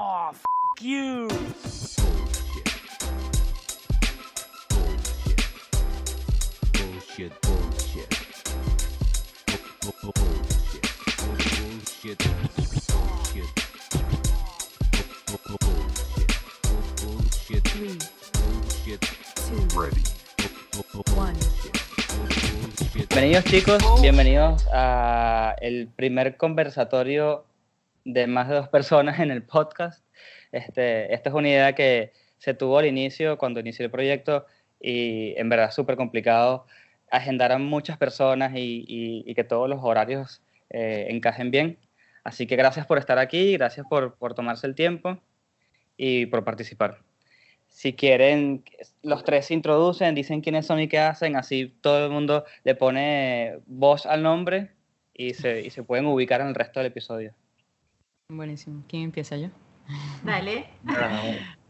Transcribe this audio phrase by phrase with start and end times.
[0.00, 0.44] Oh, f
[0.80, 1.28] you.
[6.72, 8.08] Bullshit, bullshit.
[9.82, 10.86] Bu- bu- Bullshit.
[11.18, 12.18] Bullshit.
[12.88, 13.50] Bullshit.
[15.26, 16.30] Bu- bu- Bullshit.
[16.62, 17.64] Bu- Bullshit.
[17.64, 17.98] Three,
[18.38, 19.00] Bullshit.
[19.34, 20.02] two, Ready.
[20.38, 21.34] Bu- bu- bu- one.
[21.34, 22.94] Bullshit.
[22.94, 27.44] Bienvenidos chicos, bienvenidos a el primer conversatorio
[28.08, 30.02] de más de dos personas en el podcast.
[30.50, 34.46] Este, esta es una idea que se tuvo al inicio, cuando inicié el proyecto,
[34.80, 36.64] y en verdad súper complicado
[37.10, 38.84] agendar a muchas personas y,
[39.26, 40.40] y- que todos los horarios
[40.70, 41.78] eh, encajen bien.
[42.24, 45.18] Así que gracias por estar aquí, gracias por, por tomarse el tiempo
[45.96, 46.98] y por participar.
[47.66, 48.64] Si quieren,
[49.02, 52.74] los tres se introducen, dicen quiénes son y qué hacen, así todo el mundo le
[52.74, 54.70] pone voz al nombre
[55.12, 57.34] y se, y se pueden ubicar en el resto del episodio.
[58.30, 58.82] Buenísimo.
[58.86, 59.48] ¿Quién empieza yo?
[60.22, 60.66] Dale.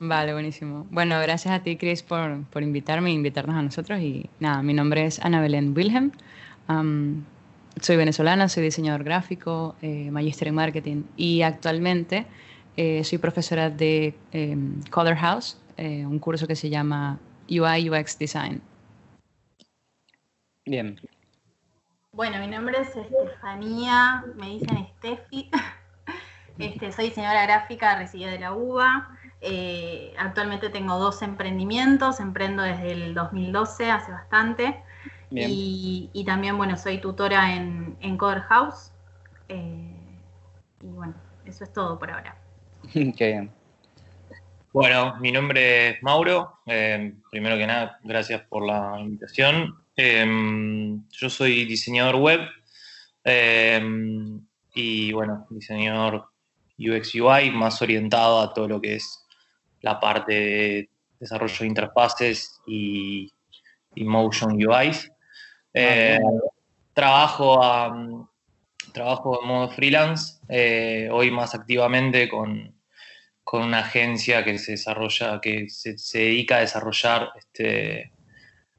[0.00, 0.88] Vale, buenísimo.
[0.90, 4.00] Bueno, gracias a ti, Chris, por, por invitarme e invitarnos a nosotros.
[4.00, 6.10] Y nada, mi nombre es Ana Belén Wilhelm.
[7.80, 12.26] Soy venezolana, soy diseñador gráfico, eh, magíster en marketing y actualmente
[12.76, 18.18] eh, soy profesora de em, Color House, eh, un curso que se llama UI UX
[18.18, 18.60] Design.
[20.66, 21.00] Bien,
[22.10, 25.50] Bueno, mi nombre es Estefanía, me dicen Steffi.
[26.58, 29.08] Este, soy diseñadora gráfica residida de la UBA.
[29.40, 34.82] Eh, actualmente tengo dos emprendimientos, emprendo desde el 2012, hace bastante.
[35.30, 35.50] bien.
[35.50, 38.92] Y, y también, bueno, soy tutora en, en Coder House.
[39.48, 39.94] Eh,
[40.82, 41.14] y bueno,
[41.44, 42.36] eso es todo por ahora.
[42.92, 43.52] Qué bien.
[44.72, 46.60] Bueno, mi nombre es Mauro.
[46.66, 49.74] Eh, primero que nada, gracias por la invitación.
[49.96, 52.40] Eh, yo soy diseñador web
[53.24, 53.82] eh,
[54.74, 56.27] y, bueno, diseñador
[56.78, 59.24] UX UI, más orientado a todo lo que es
[59.80, 63.32] la parte de desarrollo de interfaces y,
[63.94, 65.10] y motion UIs.
[65.74, 66.18] Eh,
[66.92, 68.26] trabajo, a-
[68.92, 72.76] trabajo en modo freelance, eh, hoy más activamente con
[73.44, 78.12] con una agencia que se desarrolla, que se, se dedica a desarrollar este,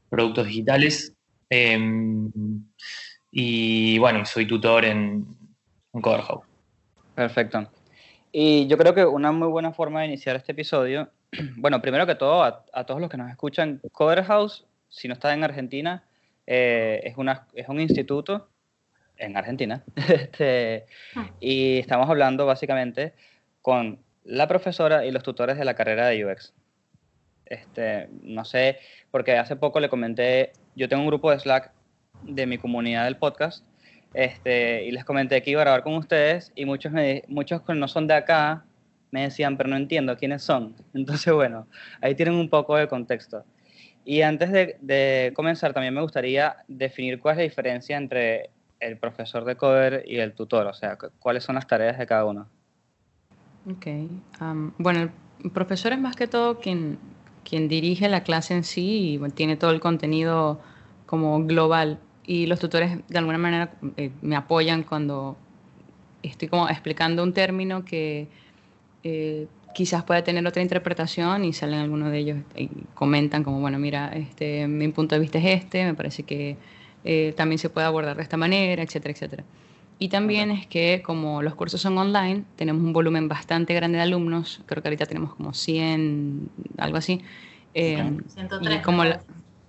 [0.09, 1.15] productos digitales.
[1.49, 2.31] Em,
[3.31, 5.25] y bueno, soy tutor en,
[5.91, 6.43] en.
[7.15, 7.67] Perfecto.
[8.31, 11.09] Y yo creo que una muy buena forma de iniciar este episodio,
[11.57, 15.13] bueno, primero que todo, a, a todos los que nos escuchan, Coder House, si no
[15.13, 16.03] está en Argentina,
[16.51, 18.49] eh, es, una, es un instituto
[19.17, 19.83] en Argentina.
[20.09, 20.85] Este,
[21.39, 23.13] y estamos hablando básicamente
[23.61, 26.53] con la profesora y los tutores de la carrera de UX.
[27.45, 28.79] Este, no sé,
[29.11, 31.71] porque hace poco le comenté, yo tengo un grupo de Slack
[32.23, 33.65] de mi comunidad del podcast
[34.13, 36.91] este, y les comenté que iba a grabar con ustedes y muchos,
[37.27, 38.65] muchos que no son de acá
[39.11, 40.75] me decían, pero no entiendo quiénes son.
[40.93, 41.67] Entonces, bueno,
[42.01, 43.43] ahí tienen un poco de contexto.
[44.05, 48.49] Y antes de, comenzar, también me gustaría definir cuál es la diferencia entre
[48.79, 52.07] el profesor de coder y el tutor, o sea, cu- cuáles son las tareas de
[52.07, 52.49] cada uno.
[53.69, 53.87] Ok.
[54.77, 55.11] bueno,
[55.43, 56.97] el profesor es más que todo quien,
[57.43, 60.61] quien dirige la clase en sí y tiene todo el contenido
[61.05, 61.99] como global.
[62.29, 65.35] Y los tutores de alguna manera eh, me apoyan cuando
[66.21, 68.27] estoy como explicando un término que
[69.03, 73.79] eh, quizás pueda tener otra interpretación y salen algunos de ellos y comentan como, bueno,
[73.79, 76.55] mira, este, mi punto de vista es este, me parece que
[77.03, 79.43] eh, también se puede abordar de esta manera, etcétera, etcétera.
[79.97, 84.03] Y también es que como los cursos son online, tenemos un volumen bastante grande de
[84.03, 86.47] alumnos, creo que ahorita tenemos como 100,
[86.77, 87.21] algo así.
[87.73, 88.29] eh, Ok.
[88.29, 88.79] 103.
[88.79, 89.19] y como la-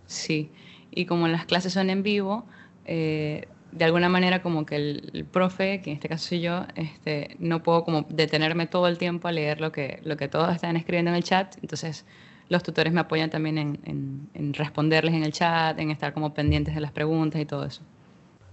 [0.06, 0.50] sí,
[0.90, 2.46] y como las clases son en vivo,
[2.84, 6.66] eh, de alguna manera como que el, el profe, que en este caso soy yo,
[6.74, 10.52] este, no puedo como detenerme todo el tiempo a leer lo que, lo que todos
[10.54, 12.04] están escribiendo en el chat, entonces
[12.48, 16.34] los tutores me apoyan también en, en- en responderles en el chat, en estar como
[16.34, 17.82] pendientes de las preguntas y todo eso.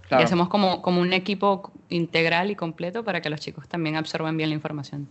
[0.08, 0.22] Claro.
[0.22, 4.36] Y hacemos como, como un equipo integral y completo para que los chicos también absorban
[4.36, 5.08] bien la información.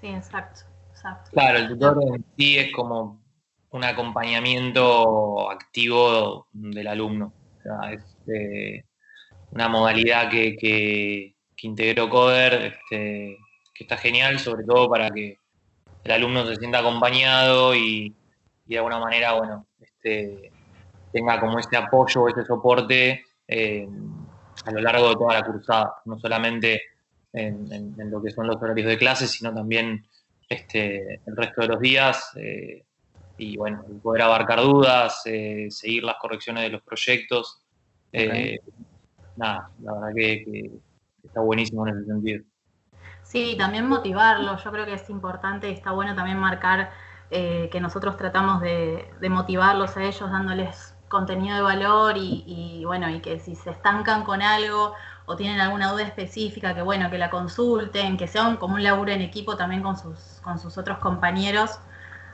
[0.00, 0.62] Sí, exacto.
[0.90, 1.30] exacto.
[1.32, 3.20] Claro, el tutor en sí es como
[3.70, 7.34] un acompañamiento activo del alumno.
[7.92, 8.84] Es eh,
[9.50, 13.36] una modalidad que, que, que integró Coder, este,
[13.74, 15.36] que está genial, sobre todo para que
[16.04, 18.16] el alumno se sienta acompañado y,
[18.66, 20.52] y de alguna manera, bueno, este,
[21.12, 23.24] tenga como ese apoyo, ese soporte
[24.64, 26.82] a lo largo de toda la cursada, no solamente
[27.32, 30.06] en, en- en lo que son los horarios de clase, sino también
[30.48, 32.30] este, el resto de los días.
[32.36, 32.84] eh,
[33.40, 37.62] y bueno, poder abarcar dudas, eh, seguir las correcciones de los proyectos.
[38.12, 38.58] eh,
[39.36, 40.70] Nada, la verdad que, que
[41.24, 42.44] está buenísimo en ese sentido.
[43.22, 44.58] Sí, también motivarlo.
[44.58, 46.90] Yo creo que es importante, está bueno también marcar
[47.30, 52.84] eh, que nosotros tratamos de, de motivarlos a ellos dándoles contenido de valor y, y,
[52.84, 54.94] bueno, y que si se estancan con algo
[55.26, 58.82] o tienen alguna duda específica, que bueno, que la consulten, que sea un, como un
[58.82, 61.78] laburo en equipo también con sus, con sus otros compañeros.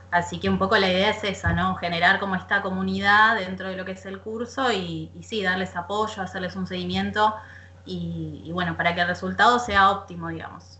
[0.09, 1.75] Así que un poco la idea es esa, ¿no?
[1.75, 5.75] Generar como esta comunidad dentro de lo que es el curso y, y sí, darles
[5.75, 7.35] apoyo, hacerles un seguimiento
[7.85, 10.79] y, y, bueno, para que el resultado sea óptimo, digamos.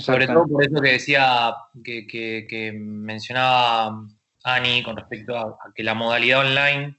[0.00, 4.04] Sobre todo por eso que decía, que, que, que mencionaba
[4.44, 6.96] Ani con respecto a, a, que la modalidad online,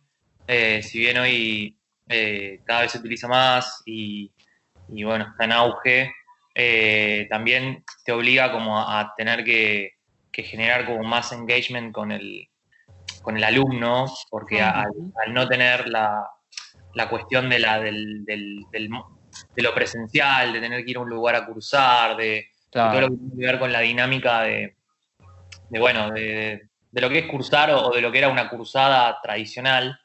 [0.47, 1.77] eh, si bien hoy
[2.07, 4.31] eh, cada vez se utiliza más y,
[4.87, 6.11] y bueno, está en auge,
[6.55, 9.98] eh, también te obliga como a, a tener que,
[10.31, 12.47] que, generar como más engagement con el,
[13.21, 14.87] con el alumno, porque al,
[15.25, 16.25] al, no tener la,
[16.93, 18.89] la cuestión de, la, del, del, del,
[19.55, 22.89] de lo presencial, de tener que ir a un lugar a cursar, de, claro.
[22.89, 24.75] de todo lo que tiene que ver con la dinámica de,
[25.69, 28.49] de bueno, de, de, lo que es cursar o, o, de lo que era una
[28.49, 29.99] cursada tradicional,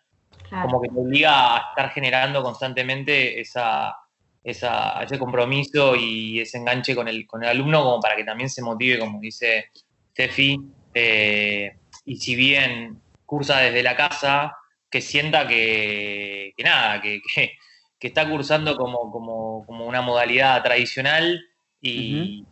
[0.49, 0.67] claro.
[0.67, 3.97] como que te obliga a estar generando constantemente esa,
[4.45, 8.51] esa, ese compromiso y ese enganche con el, con el alumno como para que también
[8.51, 9.71] se motive, como dice
[10.15, 10.59] Steffi,
[10.95, 14.57] eh, y si bien cursa desde la casa,
[14.91, 17.53] que sienta que, que nada, que, que,
[17.99, 21.45] que, está cursando como, como, como una modalidad tradicional
[21.81, 22.47] y, uh -huh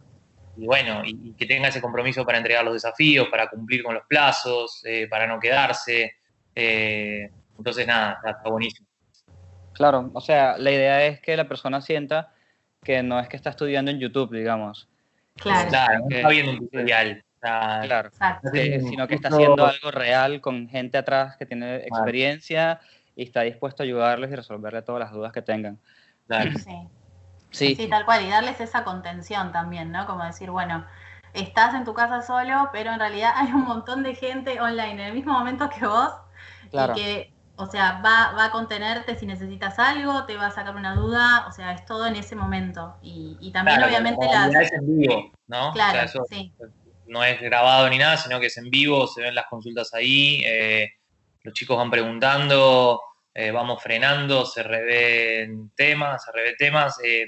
[0.56, 3.94] y bueno, y, y, que tenga ese compromiso para entregar los desafíos, para cumplir con
[3.94, 6.16] los plazos, eh, para no quedarse.
[6.54, 8.86] Eh, entonces, nada, está buenísimo.
[9.72, 12.34] Claro, o sea, la idea es que la persona sienta
[12.82, 14.88] que no es que está estudiando en YouTube, digamos.
[15.36, 17.24] Claro, claro no está viendo un tutorial.
[17.42, 18.10] Claro,
[18.52, 22.80] que, sino que está haciendo algo real con gente atrás que tiene experiencia
[23.16, 25.78] y está dispuesto a ayudarles y resolverle todas las dudas que tengan.
[26.28, 26.52] Claro.
[26.58, 26.88] Sí.
[27.50, 27.74] Sí.
[27.74, 30.06] sí, tal cual, y darles esa contención también, ¿no?
[30.06, 30.86] Como decir, bueno,
[31.34, 35.00] estás en tu casa solo, pero en realidad hay un montón de gente online en
[35.00, 36.12] el mismo momento que vos
[36.70, 36.94] claro.
[36.96, 40.76] y que, o sea, va, va a contenerte si necesitas algo, te va a sacar
[40.76, 42.96] una duda, o sea, es todo en ese momento.
[43.02, 44.54] Y, y también, claro, obviamente, las.
[44.54, 45.72] Es en vivo, ¿no?
[45.72, 46.54] Claro, o sea, eso sí.
[47.12, 50.42] No es grabado ni nada, sino que es en vivo, se ven las consultas ahí,
[50.44, 50.90] eh,
[51.42, 53.00] los chicos van preguntando.
[53.34, 57.24] Eh, vamos frenando, se revén temas, se revén temas, eh,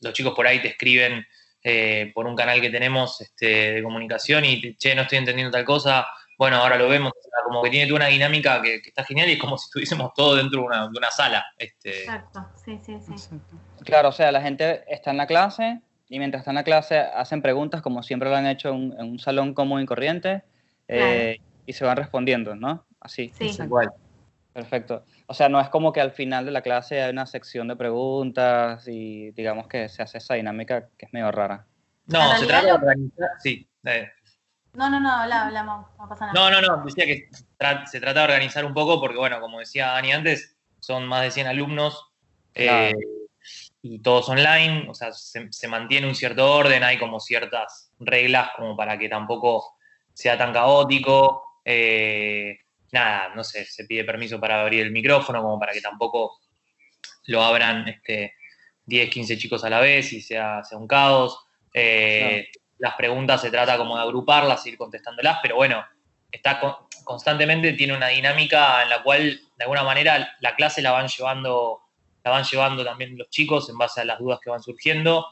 [0.00, 1.26] los chicos por ahí te escriben
[1.62, 5.52] eh, por un canal que tenemos este, de comunicación y, te, che, no estoy entendiendo
[5.52, 6.06] tal cosa,
[6.38, 7.12] bueno, ahora lo vemos,
[7.44, 10.14] como que tiene toda una dinámica que, que está genial y es como si estuviésemos
[10.14, 11.44] todos dentro de una, de una sala.
[11.58, 12.04] Este.
[12.04, 13.38] Exacto, sí, sí, sí.
[13.84, 16.98] Claro, o sea, la gente está en la clase y mientras está en la clase
[16.98, 20.44] hacen preguntas como siempre lo han hecho en, en un salón común y corriente
[20.88, 21.50] eh, claro.
[21.66, 22.86] y se van respondiendo, ¿no?
[23.00, 23.32] Así.
[23.38, 23.50] Sí.
[23.62, 23.92] Igual.
[24.52, 25.04] Perfecto.
[25.26, 27.76] O sea, no es como que al final de la clase hay una sección de
[27.76, 31.66] preguntas y digamos que se hace esa dinámica que es medio rara.
[32.06, 33.28] No, se trata de organizar.
[33.42, 33.68] Sí.
[33.84, 34.08] Eh.
[34.72, 36.32] No, no, no, hablamos, no pasa nada.
[36.32, 37.28] No, no, no, decía que
[37.86, 41.30] se trata de organizar un poco porque, bueno, como decía Dani antes, son más de
[41.32, 42.12] 100 alumnos
[42.52, 42.96] claro.
[42.96, 43.15] eh,
[43.88, 48.50] y todos online, o sea, se, se, mantiene un cierto orden, hay como ciertas reglas
[48.56, 49.76] como para que tampoco
[50.12, 51.60] sea tan caótico.
[51.64, 52.58] Eh,
[52.92, 56.40] nada, no sé, se pide permiso para abrir el micrófono, como para que tampoco
[57.26, 58.34] lo abran este,
[58.86, 61.38] 10, 15 chicos a la vez y sea, sea un caos.
[61.72, 62.66] Eh, claro.
[62.78, 65.84] Las preguntas se trata como de agruparlas, ir contestándolas, pero bueno,
[66.30, 70.92] está con, constantemente tiene una dinámica en la cual de alguna manera la clase la
[70.92, 71.85] van llevando
[72.26, 75.26] la van llevando también los chicos en base a las dudas que van surgiendo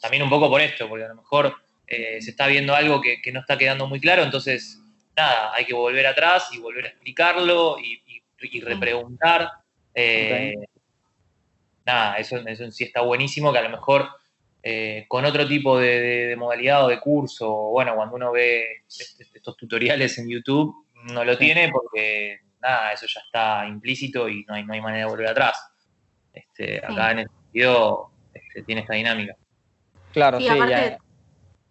[0.00, 1.54] también un poco por esto porque a lo mejor
[1.86, 4.80] eh, se está viendo algo que, que, no está quedando muy claro entonces
[5.18, 9.50] nada, hay que volver atrás y volver a explicarlo y, y, y repreguntar.
[9.94, 10.64] Eh, okay.
[11.84, 14.08] Nada, eso, eso en sí está buenísimo, que a lo mejor
[14.62, 18.84] eh, con otro tipo de, de, de, modalidad o de curso, bueno, cuando uno ve
[18.86, 24.54] estos tutoriales en YouTube, no lo tiene porque nada, eso ya está implícito y no
[24.54, 25.58] hay, no hay manera de volver atrás.
[26.32, 27.12] Este, acá sí.
[27.12, 29.34] en el video este, tiene esta dinámica.
[30.12, 30.98] Claro, sí, sí aparte, ya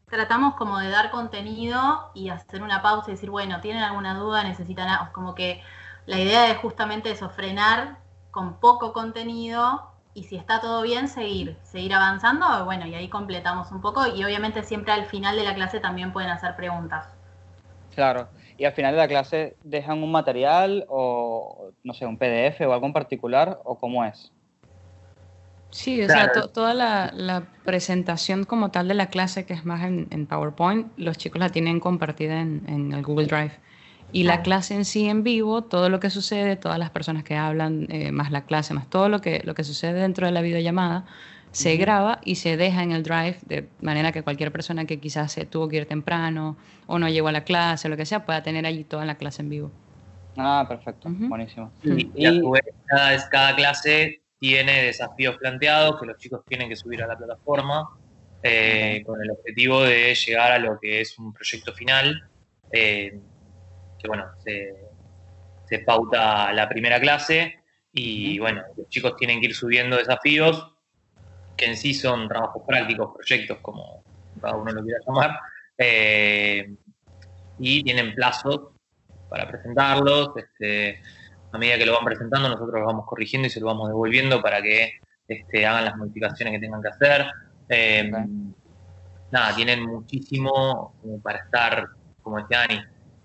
[0.09, 4.43] tratamos como de dar contenido y hacer una pausa y decir, bueno, ¿tienen alguna duda?
[4.43, 5.11] ¿Necesitan algo?
[5.11, 5.61] Como que
[6.05, 7.97] la idea es justamente eso, frenar
[8.31, 13.71] con poco contenido y si está todo bien, seguir, seguir avanzando, bueno, y ahí completamos
[13.71, 17.07] un poco y obviamente siempre al final de la clase también pueden hacer preguntas.
[17.93, 22.61] Claro, y al final de la clase dejan un material o, no sé, un PDF
[22.61, 24.31] o algo en particular o cómo es.
[25.71, 26.33] Sí, o claro.
[26.33, 30.07] sea, to toda la, la, presentación como tal de la clase, que es más en,
[30.11, 33.51] en PowerPoint, los chicos la tienen compartida en, en el Google Drive.
[34.11, 34.37] Y claro.
[34.37, 37.87] la clase en sí en vivo, todo lo que sucede, todas las personas que hablan,
[37.89, 41.05] eh, más la clase, más todo lo que, lo que sucede dentro de la videollamada,
[41.51, 45.31] se graba y se deja en el drive de manera que cualquier persona que quizás
[45.33, 46.55] se tuvo que ir temprano
[46.85, 49.15] o no llegó a la clase o lo que sea pueda tener allí toda la
[49.15, 49.71] clase en vivo.
[50.37, 51.71] Ah, perfecto, buenísimo.
[51.83, 56.69] Y, Y- a su vez, cada, cada clase tiene desafíos planteados que los chicos tienen
[56.69, 57.89] que subir a la plataforma
[58.43, 62.29] eh, con el objetivo de llegar a lo que es un proyecto final,
[62.71, 63.19] eh,
[63.99, 64.75] que bueno, se,
[65.65, 67.59] se pauta la primera clase
[67.91, 70.71] y bueno, los chicos tienen que ir subiendo desafíos
[71.57, 74.03] que en sí son trabajos prácticos, proyectos, como
[74.39, 75.39] cada uno lo quiera llamar,
[75.77, 76.75] eh,
[77.57, 78.69] y tienen plazos
[79.27, 80.29] para presentarlos.
[80.37, 81.01] Este,
[81.57, 84.41] a medida que lo van presentando, nosotros lo vamos corrigiendo y se lo vamos devolviendo
[84.41, 84.93] para que
[85.27, 87.25] este, hagan las modificaciones que tengan que hacer.
[87.69, 88.11] Eh.
[89.29, 91.87] Nada, tienen muchísimo como para estar,
[92.21, 92.79] como decía Ani,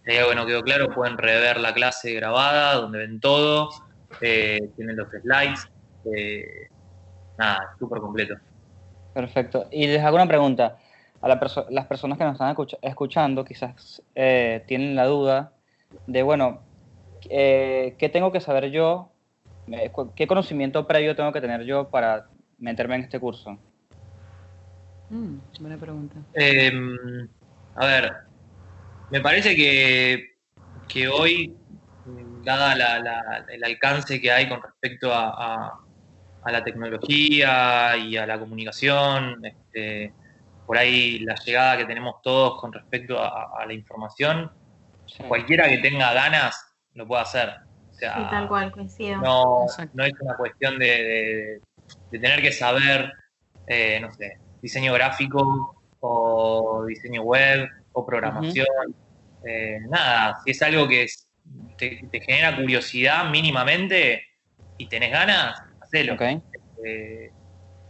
[0.04, 3.68] si hay algo que no quedó claro, pueden rever la clase grabada, donde ven todo,
[4.20, 5.68] eh, tienen los slides,
[6.12, 6.68] eh,
[7.38, 8.34] nada, súper completo.
[9.14, 9.68] Perfecto.
[9.70, 10.78] Y les hago una pregunta.
[11.20, 15.52] A la perso- las personas que nos están escucha- escuchando quizás eh, tienen la duda
[16.08, 16.62] de, bueno,
[17.30, 19.12] eh, ¿qué tengo que saber yo?
[19.68, 22.26] Eh, ¿Qué conocimiento previo tengo que tener yo para
[22.58, 23.58] meterme en este curso?
[25.08, 26.16] Mm, buena pregunta.
[26.34, 26.72] Eh,
[27.74, 28.12] a ver,
[29.10, 30.36] me parece que,
[30.88, 31.56] que hoy,
[32.44, 35.78] dada la- la- el alcance que hay con respecto a, a-
[36.44, 40.14] a la tecnología y a la comunicación, este,
[40.66, 44.50] por ahí la llegada que tenemos todos con respecto a, a la información,
[45.04, 45.24] Sí.
[45.28, 47.48] cualquiera que tenga ganas lo puede hacer.
[47.50, 49.18] O sea, Sí, tal cual, coincido.
[49.20, 51.62] no, es una cuestión de, de-
[52.10, 53.12] de tener que saber,
[53.66, 58.66] eh, no sé, diseño gráfico o diseño web o programación.
[59.44, 61.28] Eh, nada, si es algo que es-
[61.76, 64.24] te, te genera curiosidad mínimamente
[64.76, 66.16] y tenés ganas, hacelo.
[66.84, 67.32] Eh,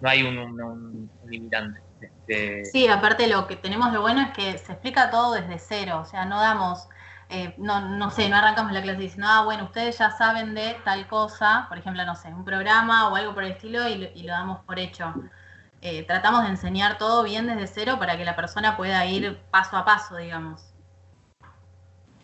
[0.01, 1.81] no hay un, un- un- un limitante.
[2.01, 6.01] Este, Sí, aparte lo que tenemos lo bueno es que se explica todo desde cero,
[6.01, 6.89] o sea, no damos,
[7.35, 10.77] eh, no, no sé, no arrancamos la clase diciendo, ah, bueno, ustedes ya saben de
[10.85, 14.09] tal cosa, por ejemplo, no sé, un programa o algo por el estilo y lo,
[14.15, 15.15] y lo damos por hecho.
[15.81, 19.79] Eh, tratamos de enseñar todo bien desde cero para que la persona pueda ir paso
[19.79, 20.61] a paso, digamos.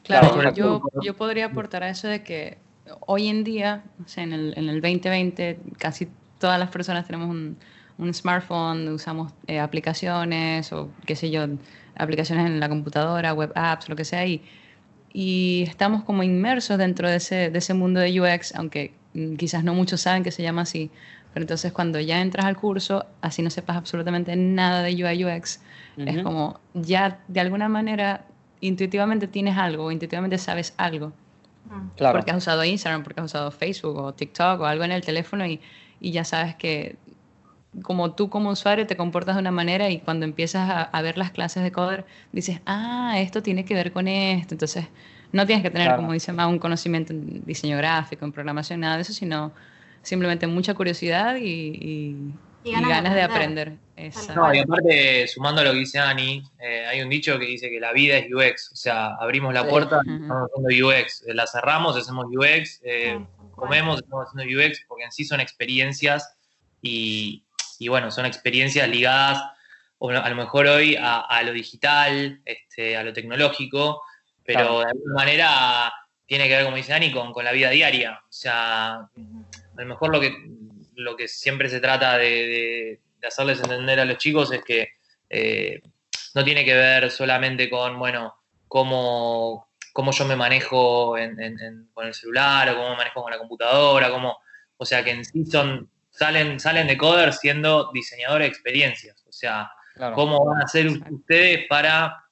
[0.03, 2.59] Claro, Claro, yo, yo podría aportar a eso de que
[3.07, 7.31] hoy en día, o sea, en el, en el 2020, casi todas las personas tenemos
[7.31, 7.59] un,
[7.97, 11.47] un smartphone, usamos eh, aplicaciones o qué sé yo,
[11.97, 14.43] aplicaciones en la computadora, web apps, lo que sea, y,
[15.21, 19.65] y estamos como inmersos dentro de ese, de ese mundo de UX, aunque mm, quizás
[19.65, 20.93] no muchos saben que se llama así.
[21.35, 25.61] Pero entonces cuando ya entras al curso, así no sepas absolutamente nada de UI UX,
[25.97, 26.23] es Ujú.
[26.23, 28.27] como ya de alguna manera
[28.61, 31.13] intuitivamente tienes algo, intuitivamente sabes algo,
[31.69, 31.89] Mm.
[31.97, 32.17] Claro.
[32.17, 35.45] porque has usado Instagram, porque has usado Facebook o TikTok o algo en el teléfono
[35.45, 35.61] y,
[36.01, 36.95] y ya sabes que
[37.83, 41.19] como tú como usuario te comportas de una manera y cuando empiezas a, a ver
[41.19, 44.87] las clases de Coder dices, ah, esto tiene que ver con esto, entonces
[45.33, 46.01] no tienes que tener, Claro.
[46.03, 49.53] como dice más un conocimiento en diseño gráfico, en programación, nada de eso, sino
[50.03, 52.33] simplemente mucha curiosidad y, y-
[52.65, 53.69] Y y ganas de ganas de aprender.
[53.69, 53.89] aprender.
[53.97, 54.35] Exacto.
[54.47, 57.69] No, y aparte, sumando a lo que dice Ani, eh, hay un dicho que dice
[57.69, 59.69] que la vida es UX, o sea, abrimos la Sí.
[59.69, 60.23] puerta y Ujú.
[60.23, 63.19] estamos haciendo UX, eh, la cerramos, hacemos UX, eh,
[63.51, 66.35] comemos, estamos haciendo UX, porque en sí son experiencias
[66.81, 67.45] y,
[67.79, 69.43] y bueno, son experiencias ligadas
[70.01, 74.03] a lo mejor hoy a, a lo digital, este, a lo tecnológico,
[74.45, 74.79] pero Claro.
[74.81, 75.93] de alguna manera
[76.25, 79.11] tiene que ver, como dice Ani, con, con la vida diaria, o sea, a
[79.77, 80.33] lo mejor lo que,
[80.95, 84.91] lo que siempre se trata de, de- de hacerles entender a los chicos es que
[85.29, 85.83] eh,
[86.35, 88.37] no tiene que ver solamente con, bueno,
[88.69, 93.23] cómo, cómo yo me manejo en- en- en- con el celular o cómo me manejo
[93.23, 94.39] con la computadora, cómo,
[94.77, 99.33] o sea, que en sí son, salen, salen de coder siendo diseñadores de experiencias, o
[99.33, 100.15] sea, Claro.
[100.15, 102.25] cómo van a hacer ustedes para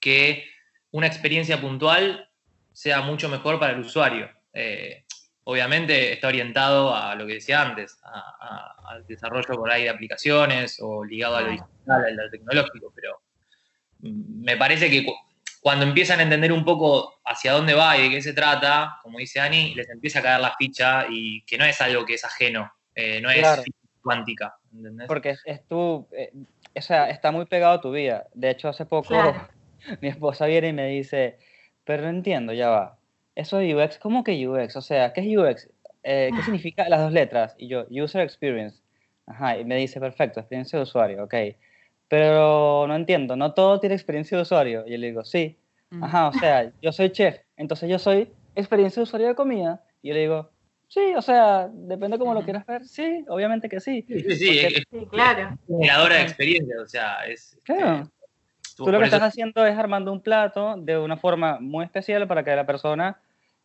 [0.00, 0.44] que
[0.90, 2.28] una experiencia puntual
[2.72, 4.30] sea mucho mejor para el usuario.
[4.52, 5.04] Eh,
[5.44, 9.90] obviamente está orientado a lo que decía antes, a- a- al desarrollo por ahí de
[9.90, 11.68] aplicaciones o ligado a lo digital,
[12.04, 13.20] a lo tecnológico, pero
[14.00, 15.14] me parece que cu-
[15.60, 19.18] cuando empiezan a entender un poco hacia dónde va y de qué se trata, como
[19.18, 22.24] dice Ani, les empieza a caer la ficha y que no es algo que es
[22.24, 23.62] ajeno, eh, no es Claro.
[24.02, 25.08] cuántica, ¿entendés?
[25.08, 26.32] Porque es, es tu, eh,
[26.76, 28.26] o sea, está muy pegado a tu vida.
[28.34, 29.34] De hecho, hace poco Claro.
[30.00, 31.38] mi esposa viene y me dice,
[31.84, 32.98] pero no entiendo, ya va.
[33.34, 34.76] Eso de UX, ¿cómo que UX?
[34.76, 35.70] O sea, ¿qué es UX?
[36.02, 37.54] Eh, ¿Qué significa las dos letras?
[37.58, 38.82] Y yo, User Experience.
[39.26, 41.34] Ajá, y me dice, perfecto, experiencia de usuario, ok.
[42.08, 44.84] Pero no entiendo, ¿no todo tiene experiencia de usuario?
[44.86, 45.56] Y yo le digo, sí.
[46.00, 49.84] Ajá, o sea, yo soy chef, entonces yo soy experiencia de usuario de comida.
[50.02, 50.50] Y yo le digo,
[50.92, 52.84] Sí, o sea, depende cómo lo quieras ver.
[52.84, 54.04] Sí, obviamente que sí.
[54.06, 55.56] Sí, sí, sí, Porque- es, Sí, claro.
[55.66, 57.54] generadora de experiencia, o sea, es...
[57.54, 58.10] este, Claro.
[58.76, 61.86] tú- Tú lo que eso- estás haciendo es armando un plato de una forma muy
[61.86, 63.18] especial para que la persona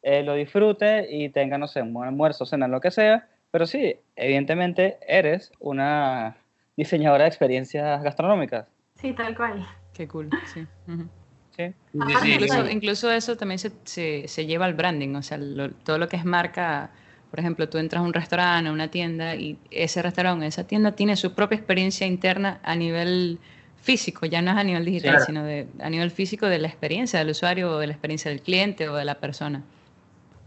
[0.03, 3.27] eh, lo disfrute y tenga, no sé, un almuerzo, cena, lo que sea.
[3.51, 6.37] Pero sí, evidentemente eres una
[6.77, 8.67] diseñadora de experiencias gastronómicas.
[8.95, 9.67] Sí, tal cual.
[9.93, 10.65] Qué cool, sí.
[10.87, 11.09] ujú.
[11.57, 15.23] Sí, Sí, sí, sí, Incluso, incluso eso también se, se- se lleva al branding, o
[15.23, 16.91] sea, lo- todo lo que es marca,
[17.29, 20.93] por ejemplo, tú entras a un restaurante, a una tienda y ese restaurante, esa tienda
[20.93, 23.39] tiene su propia experiencia interna a nivel
[23.81, 25.25] físico, ya no es a nivel digital, Claro.
[25.25, 28.41] sino de, a nivel físico de la experiencia del usuario o de la experiencia del
[28.41, 29.63] cliente o de la persona.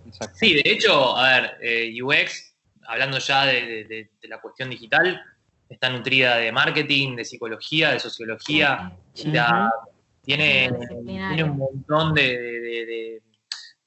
[0.06, 0.34] exacto.
[0.38, 2.54] Sí, de hecho, a ver, eh, UX,
[2.86, 5.22] hablando ya de, de- de- de la cuestión digital,
[5.68, 9.30] está nutrida de marketing, de psicología, de sociología, Sí,
[10.22, 10.70] tiene,
[11.04, 13.22] tiene un montón de, de- de- de-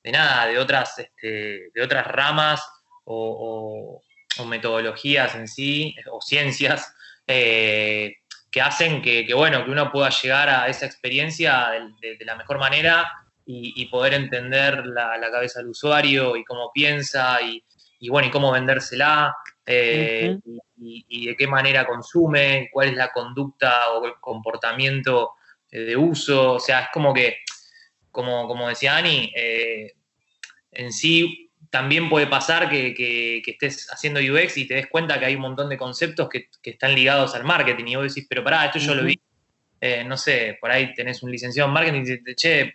[0.04, 2.62] de nada, de otras, este, de otras ramas
[3.05, 4.01] o,
[4.38, 6.93] o- o metodologías en sí, o ciencias,
[7.27, 8.15] eh,
[8.51, 12.25] que hacen que, que, bueno, que uno pueda llegar a esa experiencia de, de- de
[12.25, 13.05] la mejor manera
[13.45, 17.63] y, y poder entender la, la cabeza del usuario y cómo piensa y,
[18.00, 19.36] y, bueno, y cómo vendérsela.
[19.65, 20.38] eh,
[20.77, 25.31] y, y de qué manera consume, cuál es la conducta o el comportamiento
[25.72, 26.53] eh, de uso.
[26.53, 27.38] O sea, es como que,
[28.12, 29.93] como, como decía Ani, eh,
[30.72, 31.43] en sí
[31.74, 35.34] también puede pasar que, que- que estés haciendo UX y te des cuenta que hay
[35.36, 38.65] un montón de conceptos que, que están ligados al marketing y vos decís, pero pará,
[38.65, 39.20] esto yo lo vi,
[39.82, 42.74] eh, no sé, por ahí tenés un licenciado en marketing y dices, che,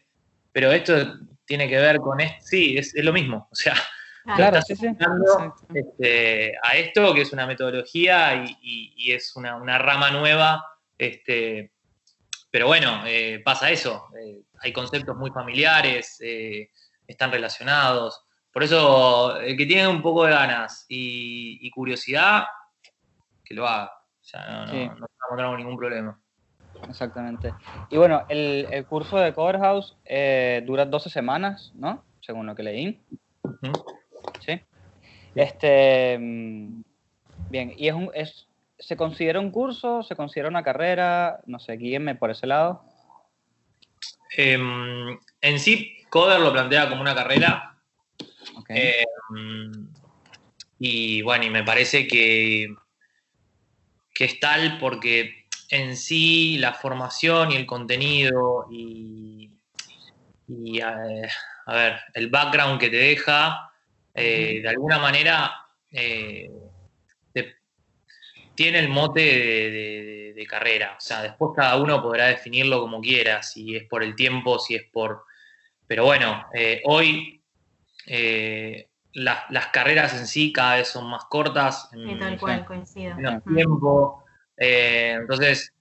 [0.50, 0.94] pero esto
[1.44, 3.74] tiene que ver con esto, sí, es, es lo mismo, o sea,
[4.36, 4.86] Claro, estás sí, sí.
[4.88, 5.66] aplicando, Exacto.
[5.74, 10.62] este, a esto, que es una metodología y, y- y es una, una rama nueva.
[10.98, 11.70] Este,
[12.50, 14.04] pero bueno, eh, pasa eso.
[14.20, 16.18] eh, hay conceptos muy familiares,
[17.06, 18.22] están relacionados.
[18.52, 22.44] Por eso, el que tiene un poco de ganas y, y curiosidad,
[23.44, 23.92] que lo haga.
[24.20, 24.86] O sea, no, no, Sí.
[24.88, 26.18] no encontramos ningún problema.
[26.88, 27.52] Exactamente.
[27.90, 32.04] Y bueno, el, el curso de Cover House eh, dura 12 semanas, ¿no?
[32.20, 33.00] Según lo que leí.
[34.40, 34.60] Sí.
[35.34, 36.16] Este.
[36.18, 36.82] mm,
[37.50, 38.10] Bien, y es un.
[38.14, 40.02] Es, ¿Se considera un curso?
[40.02, 41.40] ¿Se considera una carrera?
[41.46, 42.84] No sé, guíenme por ese lado.
[44.36, 47.76] Em, en sí, Coder lo plantea como una carrera.
[48.68, 49.04] Eh,
[50.78, 52.68] y bueno, y me parece que,
[54.14, 59.50] que es tal porque en sí la formación y el contenido y,
[60.48, 61.28] y, eh,
[61.66, 63.72] a ver, el background que te deja,
[64.14, 65.52] eh, de alguna manera
[65.90, 66.50] eh,
[67.32, 67.56] te-
[68.54, 70.94] tiene el mote de, de- de carrera.
[70.96, 74.74] O sea, después cada uno podrá definirlo como quiera, si es por el tiempo, si
[74.76, 75.24] es por...
[75.86, 77.37] Pero bueno, eh, hoy
[78.10, 82.64] eh, la- las carreras en sí cada vez son más cortas, Sí, en tal cual,
[82.64, 83.14] coincido.
[83.16, 84.24] menos tiempo.
[84.56, 85.72] eh, entonces,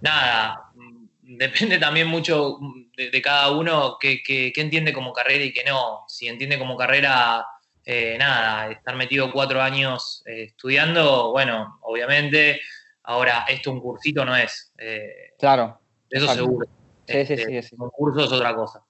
[0.00, 1.06] nada, mm,
[1.38, 2.58] depende también mucho
[2.96, 6.04] de, de cada uno qué qué- qué entiende como carrera y qué no.
[6.08, 7.46] Si entiende como carrera,
[7.84, 12.60] eh, nada, estar metido cuatro años eh, estudiando, bueno, obviamente,
[13.04, 15.80] ahora esto un cursito no es, eh, Claro.
[16.10, 16.44] eso Exacto.
[16.44, 16.66] seguro.
[17.06, 17.76] Sí, sí, Este, sí, sí.
[17.78, 18.84] Un curso es otra cosa.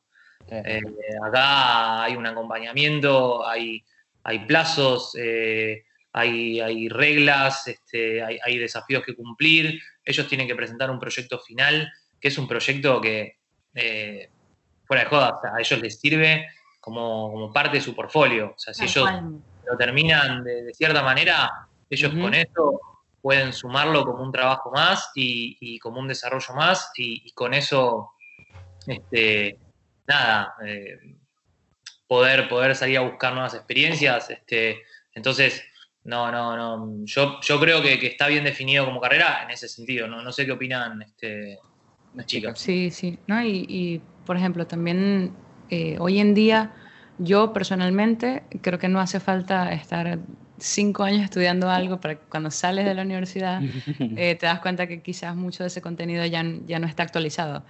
[0.49, 0.81] Eh,
[1.25, 3.85] acá hay un acompañamiento, hay,
[4.23, 9.81] hay plazos, eh, hay, hay reglas, este, hay, hay desafíos que cumplir.
[10.05, 13.39] Ellos tienen que presentar un proyecto final, que es un proyecto que,
[13.75, 14.31] eh,
[14.87, 16.47] fuera de joda, o sea, a ellos les sirve
[16.81, 18.55] como, como parte de su portfolio.
[18.57, 19.09] O sea, si ellos
[19.69, 21.51] lo terminan de, de cierta manera,
[21.91, 22.81] ellos con eso
[23.21, 27.55] pueden sumarlo como un trabajo más y, y como un desarrollo más y, y con
[27.55, 28.13] eso,
[28.87, 29.59] este,
[30.07, 31.17] nada, eh,
[32.07, 34.31] poder, poder salir a buscar nuevas experiencias.
[34.31, 34.83] Este,
[35.15, 35.63] entonces,
[36.05, 39.69] no, no, no, yo, yo creo que, que está bien definido como carrera en ese
[39.69, 40.07] sentido.
[40.07, 41.59] No, no sé qué opinan este,
[42.15, 42.59] las chicas.
[42.59, 43.19] Sí, sí.
[43.27, 43.43] ¿no?
[43.43, 45.33] Y, y, por ejemplo, también
[45.71, 46.73] eh, hoy en día,
[47.19, 50.19] yo personalmente creo que no hace falta estar
[50.59, 53.61] cinco años estudiando algo para que cuando sales de la universidad
[53.99, 57.65] eh, te das cuenta que quizás mucho de ese contenido ya, ya no está actualizado.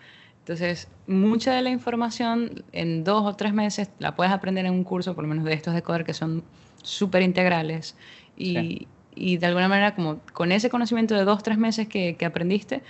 [0.47, 4.85] Entonces, mucha de la información en dos o tres meses la puedes aprender en un
[4.85, 6.45] curso, por lo menos de estos de Coder, que son
[6.85, 7.97] súper integrales.
[8.37, 8.89] Y, Sí.
[9.17, 12.25] y de alguna manera, como con ese conocimiento de dos o tres meses que, que
[12.25, 12.83] aprendiste,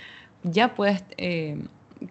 [0.43, 1.57] ya puedes eh,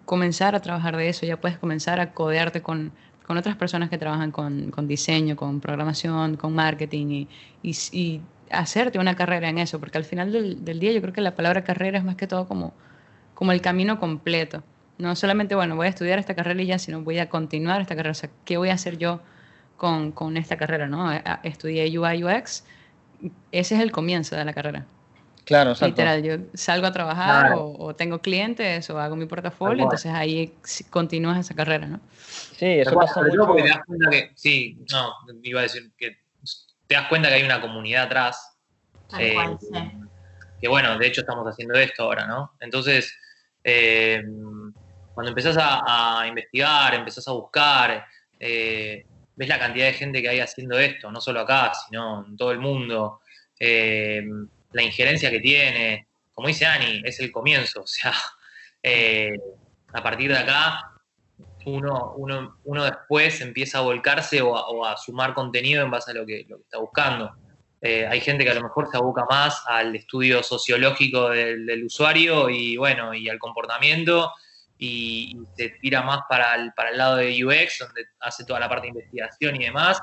[0.03, 2.91] comenzar a trabajar de eso, ya puedes comenzar a codearte con,
[3.25, 7.27] con otras personas que trabajan con, con diseño, con programación, con marketing y,
[7.63, 11.13] y, y hacerte una carrera en eso, porque al final del, del, día yo creo
[11.13, 12.73] que la palabra carrera es más que todo como,
[13.33, 14.61] como el camino completo.
[14.97, 17.95] No solamente, bueno, voy a estudiar esta carrera y ya, sino voy a continuar esta
[17.95, 18.11] carrera.
[18.11, 19.21] O sea, ¿qué voy a hacer yo
[19.77, 21.13] con, con esta carrera, ¿no?
[21.13, 22.63] Eh, ah, Estudié UI UX,
[23.51, 24.85] ese es el comienzo de la carrera.
[25.45, 25.87] Claro, exacto.
[26.01, 27.61] Literal, yo salgo a trabajar Claro.
[27.67, 29.95] o, o tengo clientes o hago mi portafolio, cual.
[29.95, 30.53] entonces ahí
[30.89, 32.01] continúas esa carrera, ¿no?
[32.19, 33.45] Sí, eso cual, pasa mucho.
[33.45, 36.17] porque te das cuenta que, sí, no, iba a decir que
[36.87, 38.57] te das cuenta que hay una comunidad atrás.
[39.09, 39.91] Tal eh, cual, sí.
[40.59, 42.51] que bueno, de hecho estamos haciendo esto ahora, ¿no?
[42.59, 43.15] Entonces,
[43.63, 44.21] eh,
[45.17, 48.05] cuando empezás a, investigar, empezás a buscar,
[48.39, 49.03] eh,
[49.35, 52.51] ves la cantidad de gente que hay haciendo esto, no solo acá, sino en todo
[52.51, 53.21] el mundo,
[53.59, 54.21] eh,
[54.73, 58.13] la injerencia que tiene, como dice Ani, es el comienzo, o sea,
[58.83, 59.33] eh,
[59.91, 60.91] a partir de acá,
[61.65, 66.27] uno, uno, uno después empieza a volcarse o a, sumar contenido en base a lo
[66.27, 67.35] que, está buscando.
[67.81, 72.49] Hay gente que a lo mejor se aboca más al estudio sociológico del, del usuario
[72.51, 74.31] y bueno, y al comportamiento
[74.77, 78.59] y, y se tira más para el, para el lado de UX, donde hace toda
[78.59, 79.99] la parte de investigación y demás.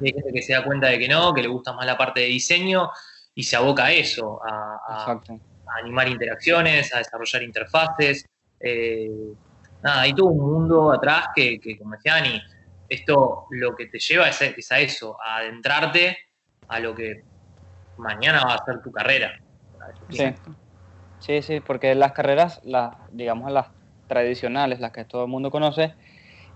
[0.00, 1.96] Y hay gente que se da cuenta de que no, que le gusta más la
[1.96, 2.90] parte de diseño
[3.34, 5.32] y se aboca a eso, a, a- Exacto.
[5.34, 8.24] a animar interacciones, a desarrollar interfaces.
[8.60, 9.08] eh,
[9.82, 12.40] nada, hay todo un mundo atrás que, que, como decía Ani,
[12.88, 16.16] esto lo que te lleva es, a- es a eso, a adentrarte
[16.68, 17.24] a lo que
[17.96, 19.32] mañana va a ser tu carrera.
[20.10, 20.34] Sí.
[21.20, 23.68] Sí, sí, porque las carreras, las, digamos las
[24.08, 25.94] tradicionales, las que todo el mundo conoce,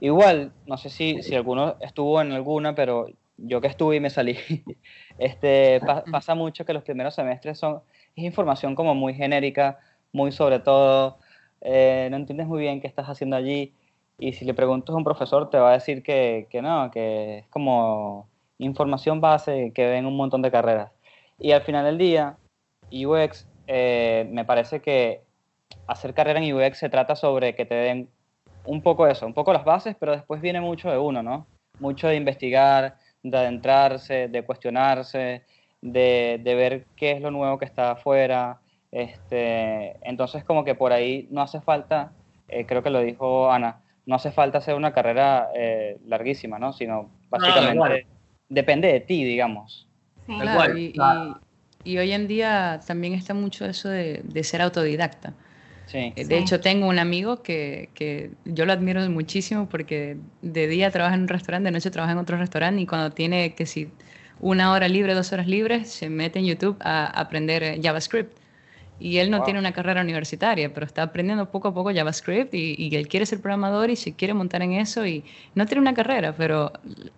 [0.00, 4.10] igual, no sé si, si alguno estuvo en alguna, pero yo que estuve y me
[4.10, 4.36] salí,
[5.18, 7.82] este, pa- pasa mucho que los primeros semestres son,
[8.16, 9.78] es información como muy genérica,
[10.12, 11.18] muy sobre todo,
[11.60, 13.72] eh, no entiendes muy bien qué estás haciendo allí,
[14.18, 17.38] y si le preguntas a un profesor te va a decir que, que no, que
[17.38, 20.92] es como información base que ven un montón de carreras.
[21.38, 22.36] Y al final del día,
[22.92, 25.22] UX, eh, me parece que
[25.92, 28.08] hacer carrera en UX se trata sobre que te den
[28.64, 31.46] un poco eso, un poco las bases, pero después viene mucho de uno, ¿no?
[31.78, 35.42] Mucho de investigar, de adentrarse, de cuestionarse,
[35.80, 38.58] de, de ver qué es lo nuevo que está afuera.
[38.90, 42.12] Este, entonces, como que por ahí no hace falta,
[42.48, 46.72] eh, creo que lo dijo Ana, no hace falta hacer una carrera eh, larguísima, ¿no?
[46.72, 48.06] Sino básicamente
[48.48, 49.88] depende de ti, digamos.
[50.26, 50.32] Sí.
[50.38, 51.40] Claro, y, claro.
[51.84, 55.32] y- y hoy en día también está mucho eso de, de ser autodidacta.
[55.84, 56.38] Sí, Eh, De Sí.
[56.38, 61.22] hecho, tengo un amigo que, que yo lo admiro muchísimo porque de día trabaja en
[61.22, 63.96] un restaurante, de noche trabaja en otro restaurante y cuando tiene que si
[64.38, 68.38] una hora libre, dos horas libres, se mete en YouTube a aprender eh, JavaScript.
[68.98, 69.44] Y él no Wow.
[69.44, 73.26] tiene una carrera universitaria, pero está aprendiendo poco a poco JavaScript y, y él quiere
[73.26, 76.72] ser programador y se quiere montar en eso y no tiene una carrera, pero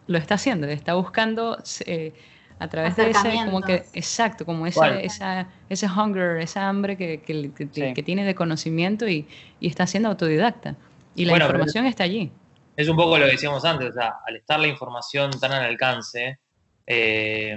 [0.06, 2.14] lo está haciendo, está buscando eh,
[2.58, 4.98] a través de ese, como que, exacto, como Bueno.
[5.00, 7.92] esa, ese hunger, esa hambre que, que, que- Sí.
[7.94, 9.26] que tiene de conocimiento y,
[9.60, 10.76] y está siendo autodidacta.
[11.16, 12.30] Y la Bueno, información está allí.
[12.76, 15.62] es un poco lo que decíamos antes, o sea, al estar la información tan al
[15.64, 16.38] alcance,
[16.86, 17.56] eh,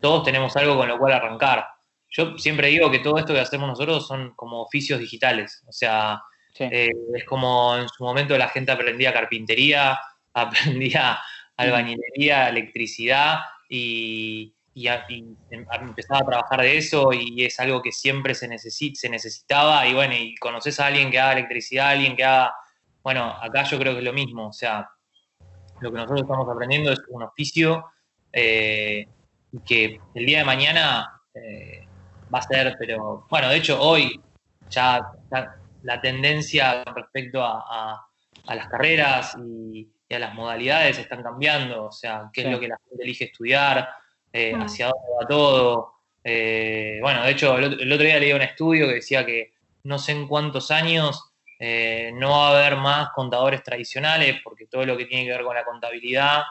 [0.00, 1.66] todos tenemos algo con lo cual arrancar.
[2.08, 6.20] Yo siempre digo que todo esto que hacemos nosotros son como oficios digitales, o sea,
[6.54, 6.64] sí.
[6.70, 9.98] eh, es como en su momento la gente aprendía carpintería,
[10.34, 11.18] aprendía
[11.56, 13.40] albañilería, electricidad
[13.72, 18.94] y, a- em- empezaba a trabajar de eso y es algo que siempre se, necesi-
[18.94, 22.52] se necesitaba y bueno, y conoces a alguien que haga electricidad, alguien que haga,
[23.02, 24.90] bueno, acá yo creo que es lo mismo, o sea,
[25.80, 27.84] lo que nosotros estamos aprendiendo es un oficio
[28.32, 29.06] eh,
[29.64, 31.86] que el día de mañana eh,
[32.32, 34.20] va a ser, pero bueno, de hecho hoy
[34.68, 35.00] ya,
[35.82, 38.06] la tendencia respecto a, a-
[38.46, 42.46] a las carreras y, y a las modalidades están cambiando, o sea, qué Sí.
[42.48, 43.88] es lo que la gente elige estudiar,
[44.32, 44.62] eh, Mm.
[44.62, 45.92] hacia dónde va todo.
[46.24, 49.52] Eh, bueno, de hecho, el otro, el otro día leí un estudio que decía que
[49.84, 51.26] no sé en cuántos años
[51.62, 55.42] eh, no va a haber más contadores tradicionales, porque todo lo que tiene que ver
[55.44, 56.42] con la contabilidad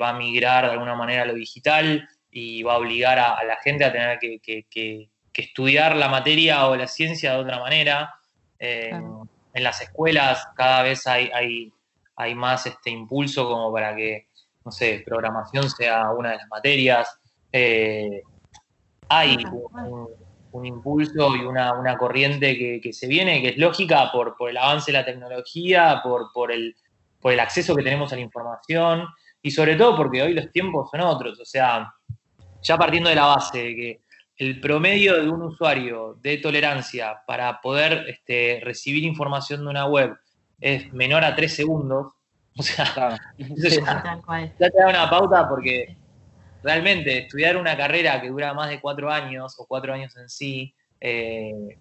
[0.00, 3.42] va a migrar de alguna manera a lo digital y va a obligar a, a
[3.44, 7.38] la gente a tener que, que- que- que estudiar la materia o la ciencia de
[7.38, 8.14] otra manera.
[8.60, 11.72] En las escuelas cada vez hay, hay,
[12.22, 14.28] hay más este impulso como para que,
[14.64, 17.20] no sé, programación sea una de las materias.
[17.52, 18.22] Eh,
[19.08, 19.36] hay
[20.52, 24.50] un impulso y una, una corriente que, que se viene, que es lógica por, por
[24.50, 26.76] el avance de la tecnología, por, por, el,
[27.20, 29.06] por el acceso que tenemos a la información
[29.42, 31.40] y sobre todo porque hoy los tiempos son otros.
[31.40, 31.92] O sea,
[32.62, 34.02] ya partiendo de la base de que
[34.36, 40.16] el promedio de un usuario de tolerancia para poder este, recibir información de una web
[40.62, 42.12] es menor a 3 segundos,
[42.56, 43.16] o sea, Claro.
[43.36, 45.96] Ya- te da una pauta porque
[46.62, 50.72] realmente estudiar una carrera que dura más de cuatro años o cuatro años en sí,
[51.00, 51.76] eh,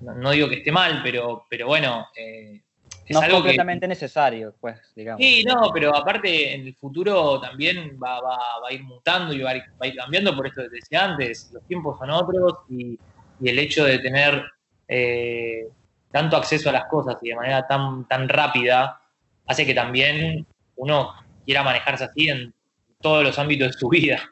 [0.00, 2.60] no, no digo que esté mal, pero, pero bueno, eh,
[3.06, 5.24] es no es algo que- completamente necesario, pues, digamos.
[5.24, 9.42] Sí, no, pero aparte en el futuro también va, va- va a ir mutando y
[9.42, 11.96] va a ir, va a ir cambiando, por esto que te decía antes, los tiempos
[12.00, 12.98] son otros y,
[13.38, 14.42] y el hecho de tener
[14.88, 15.68] eh,
[16.14, 19.00] tanto acceso a las cosas y de manera tan, tan rápida
[19.48, 20.46] hace que también
[20.76, 21.12] uno
[21.44, 22.54] quiera manejarse así en
[23.00, 24.22] todos los ámbitos de su vida.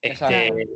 [0.00, 0.66] Este,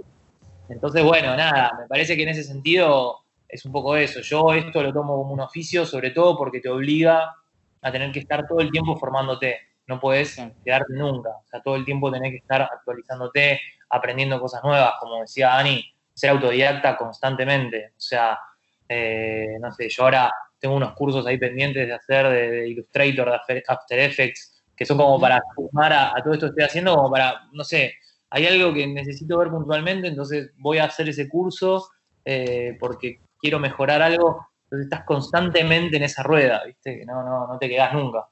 [0.69, 4.21] entonces, bueno, nada, me parece que en ese sentido es un poco eso.
[4.21, 7.35] Yo esto lo tomo como un oficio, sobre todo porque te obliga
[7.81, 9.61] a tener que estar todo el tiempo formándote.
[9.87, 11.31] No puedes quedarte nunca.
[11.31, 14.93] O sea, todo el tiempo tenés que estar actualizándote, aprendiendo cosas nuevas.
[15.01, 17.93] Como decía Dani, ser autodidacta constantemente.
[17.97, 18.39] O sea,
[18.87, 23.31] eh, no sé, yo ahora tengo unos cursos ahí pendientes de hacer de, de Illustrator,
[23.49, 26.95] de After- Effects, que son como para sumar a, a todo esto que estoy haciendo,
[26.95, 27.95] como para, no sé,
[28.31, 31.89] hay algo que necesito ver puntualmente, entonces voy a hacer ese curso
[32.25, 34.47] eh, porque quiero mejorar algo.
[34.65, 37.01] Entonces estás constantemente en esa rueda, ¿viste?
[37.01, 38.27] Que no, no, no te quedas nunca.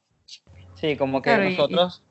[0.75, 2.05] Sí, como que Claro, y- y- nosotros,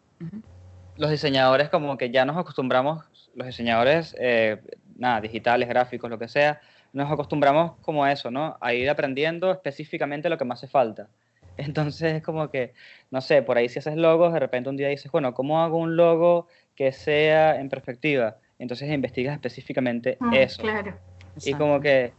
[0.97, 4.59] los diseñadores, como que ya nos acostumbramos, los diseñadores, eh,
[4.97, 6.59] nada, digitales, gráficos, lo que sea,
[6.97, 8.57] nos acostumbramos como a eso, ¿no?
[8.59, 11.07] A ir aprendiendo específicamente lo que más hace falta.
[11.57, 12.73] Entonces es como que,
[13.11, 15.77] no sé, por ahí si haces logos, de repente un día dices, bueno, ¿cómo hago
[15.77, 18.37] un logo que sea en perspectiva?
[18.59, 20.61] Entonces investigas específicamente Mm, eso.
[20.61, 20.97] Claro.
[21.45, 22.13] Y como que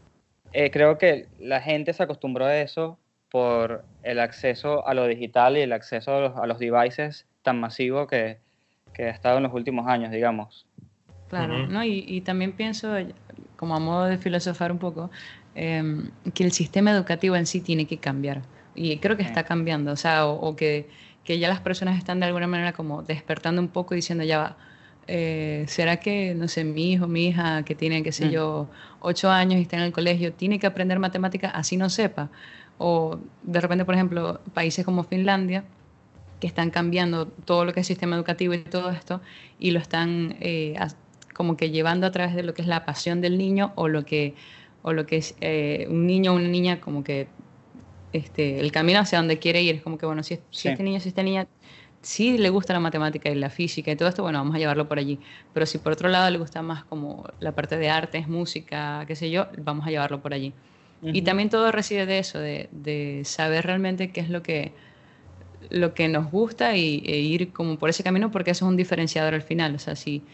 [0.53, 2.99] eh, creo que la gente se acostumbró a eso
[3.31, 7.59] por el acceso a lo digital y el acceso a los, a los devices tan
[7.61, 8.39] masivo que,
[8.95, 10.67] que ha estado en los últimos años, digamos.
[11.29, 11.67] Claro.
[11.67, 11.85] ¿no?
[11.85, 12.97] Y, y también pienso,
[13.59, 15.11] como a modo de filosofar un poco,
[15.55, 18.43] em, que el sistema educativo en sí tiene que cambiar.
[18.75, 20.89] Y creo que está cambiando, o sea, o, o que,
[21.25, 24.39] que ya las personas están de alguna manera como despertando un poco y diciendo, ya
[24.39, 24.57] va,
[25.09, 28.31] eh, ¿será que, no sé, mi hijo, mi hija, que tiene, qué sé Mm.
[28.31, 32.31] yo, ocho años y está en el colegio, tiene que aprender matemáticas así no sepa?
[32.79, 35.65] O de repente, por ejemplo, países como Finlandia,
[36.41, 39.21] que están cambiando todo lo que es sistema educativo y todo esto,
[39.59, 40.77] y lo están eh,
[41.39, 44.05] como que llevando a través de lo que es la pasión del niño o lo
[44.07, 44.37] que,
[44.83, 47.37] o lo que es eh, un niño o una niña como que
[48.13, 49.77] este, el camino hacia donde quiere ir.
[49.77, 50.71] Es como que, bueno, si, es- si Sí.
[50.71, 51.49] este niño, si esta niña
[52.03, 54.89] sí le gusta la matemática y la física y todo esto, bueno, vamos a llevarlo
[54.89, 55.21] por allí.
[55.53, 59.17] Pero si por otro lado le gusta más como la parte de artes, música, qué
[59.17, 60.57] sé yo, vamos a llevarlo por allí.
[61.13, 61.23] Y Ujú.
[61.23, 64.77] también todo reside de eso, de, de saber realmente qué es lo que,
[65.71, 68.77] lo que nos gusta y, e ir como por ese camino, porque eso es un
[68.77, 69.75] diferenciador al final.
[69.75, 70.27] O sea, si,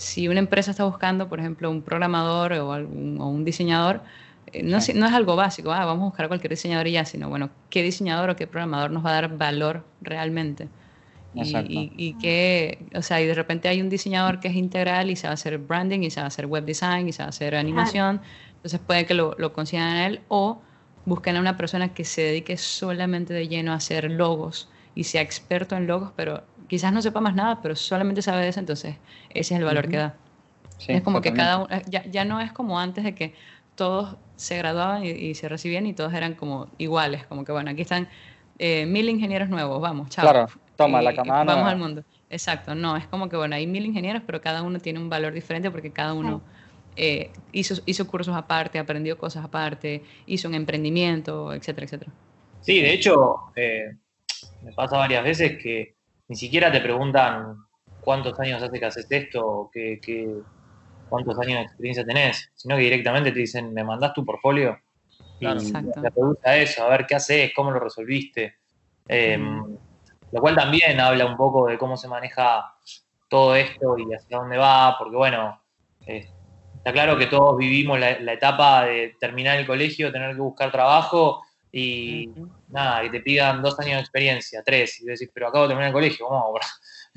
[0.00, 4.02] si una empresa está buscando, por ejemplo, un programador o, algún- o un diseñador,
[4.46, 7.04] eh, no, no es algo básico, ah, vamos a buscar a cualquier diseñador y ya,
[7.04, 10.70] sino, bueno, ¿qué diseñador o qué programador nos va a dar valor realmente?
[11.32, 15.10] Y, y, y que, o sea, y de repente hay un diseñador que es integral
[15.10, 18.20] y sabe hacer branding y sabe hacer web design y sabe hacer animación,
[18.56, 20.62] entonces puede que lo, lo consigan a él o
[21.04, 25.22] busquen a una persona que se dedique solamente de lleno a hacer logos y sea
[25.22, 28.98] experto en logos, pero quizás no sepa más nada, pero solamente sabe de eso, entonces
[29.30, 29.98] ese es el valor que Ujú.
[29.98, 30.20] da.
[30.78, 33.34] Sí, es como que cada uno, ya, ya no es como antes de que
[33.74, 37.70] todos se graduaban y, y se recibían y todos eran como iguales, como que bueno,
[37.70, 38.08] aquí están
[38.58, 40.32] eh, mil ingenieros nuevos, vamos, chao.
[40.32, 41.70] Claro, toma, la Y camada Vamos nueva.
[41.70, 42.04] al mundo.
[42.28, 45.32] Exacto, no, es como que bueno, hay mil ingenieros, pero cada uno tiene un valor
[45.32, 46.44] diferente porque cada uno
[46.96, 52.14] eh, hizo, hizo cursos aparte, aprendió cosas aparte, hizo un emprendimiento, etcétera, etcétera.
[52.60, 53.96] Sí, de hecho, eh,
[54.60, 55.96] me pasa varias veces que
[56.28, 57.56] ni siquiera te preguntan
[57.98, 60.42] cuántos años hace que haces esto o qué, qué-
[61.08, 64.78] cuántos años de experiencia tenés, sino que directamente te dicen, me mandás tu portfolio
[65.38, 65.60] y Claro.
[66.02, 68.58] Te reduce a eso, a ver qué haces, cómo lo resolviste.
[69.08, 69.38] Eh,
[70.32, 72.64] Lo cual también habla un poco de cómo se maneja
[73.28, 75.60] todo esto y hacia dónde va, porque bueno,
[76.06, 76.28] eh,
[76.76, 80.70] está claro que todos vivimos la, la etapa de terminar el colegio, tener que buscar
[80.70, 82.28] trabajo y
[82.68, 85.88] nada, que te pidan dos años de experiencia, tres, y decís, pero acabo de terminar
[85.88, 86.58] el colegio, ¿cómo hago?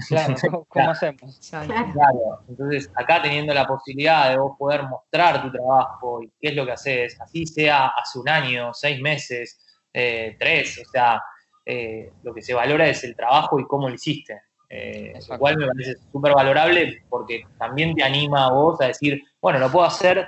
[0.08, 1.40] Claro, ¿cómo, cómo hacemos?
[1.52, 2.42] Claro.
[2.50, 6.66] Entonces acá teniendo la posibilidad de vos poder mostrar tu trabajo y qué es lo
[6.66, 9.60] que haces, así sea hace un año, seis meses,
[9.94, 11.22] eh, tres, o sea,
[11.64, 14.42] eh, lo que se valora es el trabajo y cómo lo hiciste.
[14.68, 19.22] Eh, lo cual me parece súper valorable porque también te anima a vos a decir,
[19.40, 20.28] bueno, lo puedo hacer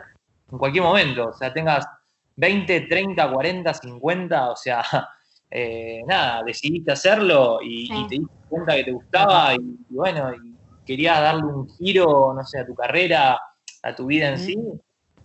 [0.51, 1.83] en cualquier momento, o sea, tengas
[2.35, 4.83] 20, 30, 40, 50, o sea,
[5.51, 7.93] eh, nada, decidiste hacerlo y, Sí.
[7.93, 9.57] y te diste cuenta que te gustaba y,
[9.89, 13.39] y bueno, y querías darle un giro, no sé, a tu carrera,
[13.83, 14.57] a tu vida en sí,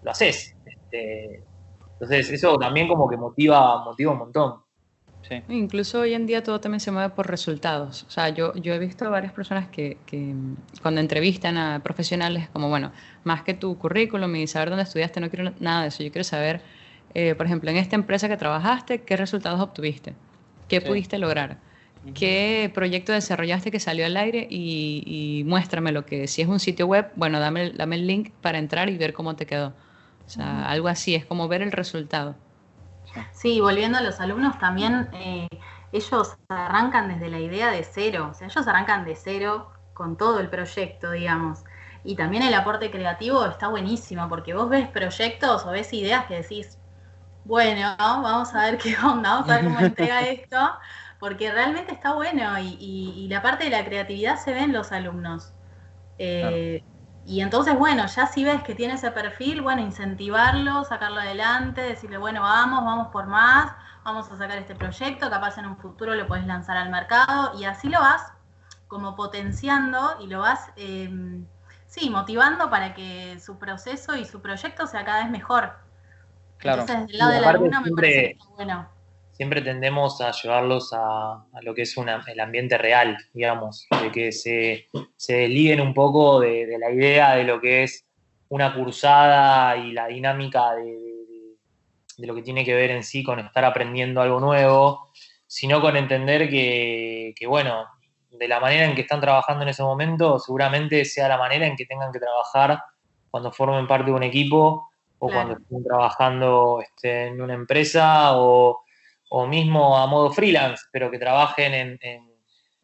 [0.02, 0.54] lo haces.
[0.64, 1.44] Este,
[1.92, 4.62] entonces, eso también como que motiva, motiva un montón.
[5.28, 5.42] Sí.
[5.48, 8.04] Incluso hoy en día todo también se mueve por resultados.
[8.04, 10.34] O sea, yo, yo he visto a varias personas que, que,
[10.80, 12.90] cuando entrevistan a profesionales, como, bueno,
[13.24, 16.02] más que tu currículum y saber dónde estudiaste, no quiero nada de eso.
[16.02, 16.62] Yo quiero saber,
[17.14, 20.16] eh, por ejemplo, en esta empresa que trabajaste, ¿qué resultados obtuviste?
[20.68, 20.80] ¿Qué Sí.
[20.80, 21.62] pudiste lograr?
[22.14, 24.46] ¿Qué proyecto desarrollaste que salió al aire?
[24.50, 28.06] Y, y muéstrame lo que, si es un sitio web, bueno, dame, el- dame el
[28.06, 29.68] link para entrar y ver cómo te quedó.
[30.26, 32.36] O sea, algo así, es como ver el resultado.
[33.32, 35.48] Sí, volviendo a los alumnos también, eh,
[35.92, 40.40] ellos arrancan desde la idea de cero, o sea, ellos arrancan de cero con todo
[40.40, 41.64] el proyecto, digamos.
[42.04, 46.36] Y también el aporte creativo está buenísimo, porque vos ves proyectos o ves ideas que
[46.36, 46.78] decís,
[47.44, 50.56] bueno, vamos a ver qué onda, vamos a ver cómo entrega esto,
[51.18, 54.72] porque realmente está bueno y, y- y la parte de la creatividad se ve en
[54.72, 55.52] los alumnos.
[56.18, 56.82] Eh,
[57.24, 62.18] Y entonces, bueno, ya si ves que tiene ese perfil, bueno, incentivarlo, sacarlo adelante, decirle,
[62.18, 63.72] bueno, vamos, vamos por más,
[64.04, 67.64] vamos a sacar este proyecto, capaz en un futuro lo puedes lanzar al mercado y
[67.66, 68.22] así lo vas
[68.88, 71.10] como potenciando y lo vas, eh,
[71.86, 75.74] sí, motivando para que su proceso y su proyecto sea cada vez mejor.
[76.60, 76.82] Claro.
[76.82, 78.88] Entonces, del lado alumno me siempre- parece que está bueno.
[79.32, 84.10] siempre tendemos a llevarlos a, a lo que es una- el ambiente real, digamos, de
[84.12, 88.06] que se, se desliguen un poco de, de la idea de lo que es
[88.48, 91.56] una cursada y la dinámica de, de-
[92.18, 95.10] de lo que tiene que ver en sí con estar aprendiendo algo nuevo,
[95.46, 97.86] sino con entender que, que, bueno,
[98.30, 101.76] de la manera en que están trabajando en ese momento, seguramente sea la manera en
[101.76, 102.78] que tengan que trabajar
[103.30, 104.89] cuando formen parte de un equipo
[105.22, 105.48] o Claro.
[105.48, 108.82] cuando estén trabajando este, en una empresa o,
[109.28, 112.30] o mismo a modo freelance, pero que trabajen en, en-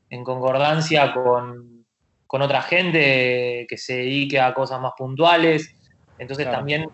[0.08, 1.84] en concordancia con,
[2.28, 5.74] con otra gente que se dedique a cosas más puntuales.
[6.18, 6.58] Entonces Claro.
[6.58, 6.86] también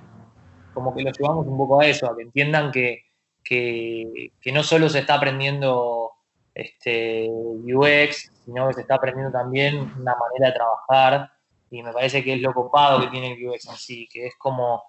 [0.72, 3.02] como que lo llevamos un poco a eso, a que entiendan que,
[3.44, 6.12] que, que no solo se está aprendiendo
[6.54, 11.30] este, UX, sino que se está aprendiendo también una manera de trabajar
[11.70, 14.34] y me parece que es lo copado que tiene el UX en sí, que es
[14.38, 14.82] como,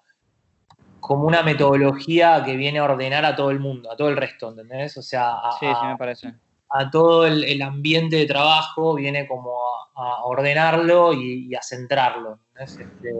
[1.06, 4.48] como una metodología que viene a ordenar a todo el mundo, a todo el resto,
[4.48, 4.96] ¿entendés?
[4.96, 6.32] O sea, a, Sí, sí me parece.
[6.70, 9.50] a todo el, el ambiente de trabajo viene como
[9.96, 12.38] a, a ordenarlo y, y a centrarlo.
[12.48, 12.78] ¿entendés?
[12.78, 13.12] Este,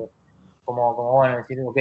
[0.65, 1.79] como, como, bueno, decir, ok,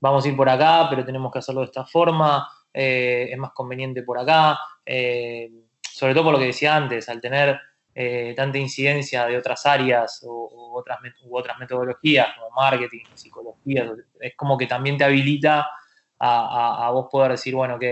[0.00, 3.52] vamos a ir por acá, pero tenemos que hacerlo de esta forma, eh, es más
[3.52, 4.58] conveniente por acá.
[4.84, 5.50] eh,
[5.82, 7.58] sobre todo por lo que decía antes, al tener
[7.94, 13.39] eh, tanta incidencia de otras áreas o, o otras, u otras metodologías como marketing, psicología,
[13.76, 15.68] es como que también te habilita
[16.18, 17.82] a, vos poder decir, bueno, ok,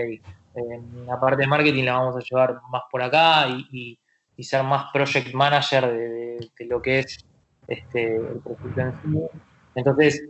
[0.55, 3.99] en la parte de marketing la vamos a llevar más por acá y,
[4.41, 7.25] ser más project manager de, lo que es
[7.67, 9.39] este, el proyecto en sí.
[9.75, 10.29] Entonces,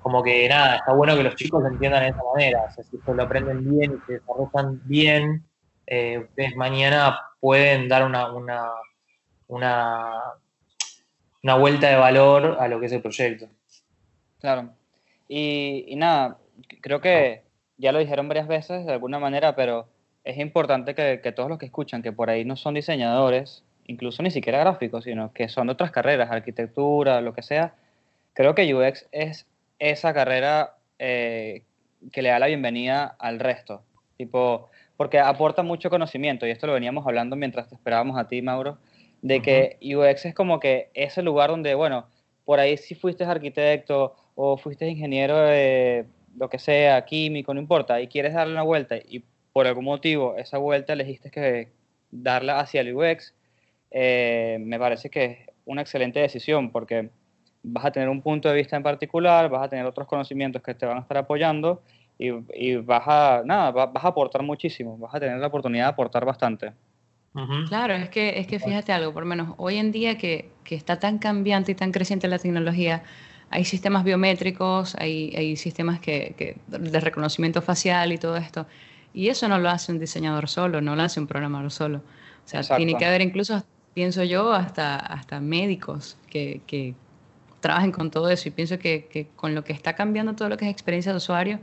[0.00, 2.66] como que nada, está bueno que los chicos lo entiendan de esa manera.
[2.68, 5.44] O sea, si lo aprenden bien y se desarrollan bien,
[5.86, 8.70] eh, ustedes mañana pueden dar una, una,
[9.48, 10.22] una,
[11.42, 13.48] una vuelta de valor a lo que es el proyecto.
[14.40, 14.77] Claro.
[15.28, 16.38] Y, y nada,
[16.80, 17.42] creo que
[17.76, 19.88] ya lo dijeron varias veces de alguna manera, pero
[20.24, 24.22] es importante que, que todos los que escuchan, que por ahí no son diseñadores, incluso
[24.22, 27.74] ni siquiera gráficos, sino que son de otras carreras, arquitectura, lo que sea,
[28.34, 29.46] creo que UX es
[29.78, 31.64] esa carrera eh,
[32.12, 33.82] que le da la bienvenida al resto.
[34.16, 38.42] Tipo, porque aporta mucho conocimiento, y esto lo veníamos hablando mientras te esperábamos a ti,
[38.42, 38.78] Mauro,
[39.22, 42.06] de que UX es como que ese lugar donde, bueno,
[42.44, 48.00] por ahí si fuiste arquitecto o fuiste ingeniero de lo que sea, químico, no importa,
[48.00, 51.72] y quieres darle una vuelta y por algún motivo esa vuelta elegiste que
[52.12, 53.34] darla hacia el UX,
[53.90, 57.10] eh, me parece que es una excelente decisión porque
[57.64, 60.74] vas a tener un punto de vista en particular, vas a tener otros conocimientos que
[60.74, 61.82] te van a estar apoyando
[62.16, 65.86] y, y vas a, nada, va- vas a aportar muchísimo, vas a tener la oportunidad
[65.86, 66.72] de aportar bastante.
[67.68, 70.74] Claro, es que, es que fíjate algo, por lo menos hoy en día que, que
[70.76, 73.02] está tan cambiante y tan creciente la tecnología,
[73.50, 78.66] hay sistemas biométricos, hay, hay sistemas que, que- de reconocimiento facial y todo esto,
[79.12, 81.98] y eso no lo hace un diseñador solo, no lo hace un programador solo.
[81.98, 82.98] O sea, tiene Exacto.
[82.98, 86.94] que haber incluso, pienso yo, hasta, hasta médicos que, que
[87.60, 90.56] trabajen con todo eso, y pienso que, que con lo que está cambiando todo lo
[90.56, 91.60] que es experiencia de usuario,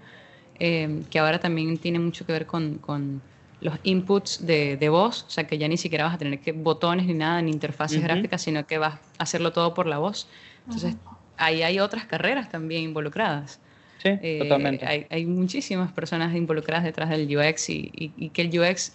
[0.59, 3.21] eh, que ahora también tiene mucho que ver con, con
[3.59, 6.51] los inputs de, de voz, o sea que ya ni siquiera vas a tener que
[6.51, 8.03] botones ni nada, ni interfaces Ujú.
[8.03, 10.29] gráficas, sino que vas a hacerlo todo por la voz.
[10.63, 10.97] Entonces,
[11.37, 13.59] ahí hay otras carreras también involucradas.
[14.03, 14.85] Sí, Eh, totalmente.
[14.85, 18.93] Hay, hay muchísimas personas involucradas detrás del UX y, y- y que el UX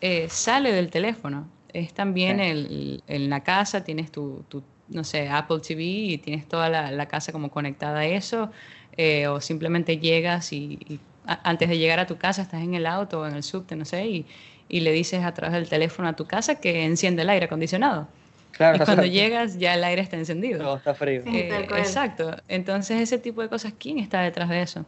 [0.00, 1.46] eh, sale del teléfono.
[1.72, 2.44] Es también Sí.
[2.46, 6.90] el, en la casa, tienes tu, tu, no sé, Apple TV y tienes toda la,
[6.90, 8.50] la casa como conectada a eso,
[8.96, 12.74] eh, o simplemente llegas y, y a- antes de llegar a tu casa estás en
[12.74, 14.26] el auto o en el subte, no sé, y,
[14.68, 18.08] y le dices a través del teléfono a tu casa que enciende el aire acondicionado.
[18.52, 20.58] Claro, y cuando llegas ya el aire está encendido.
[20.60, 21.22] todo está frío.
[21.24, 21.36] Sí.
[21.36, 22.36] Eh, exacto.
[22.48, 24.84] Entonces, ese tipo de cosas, ¿quién está detrás de eso?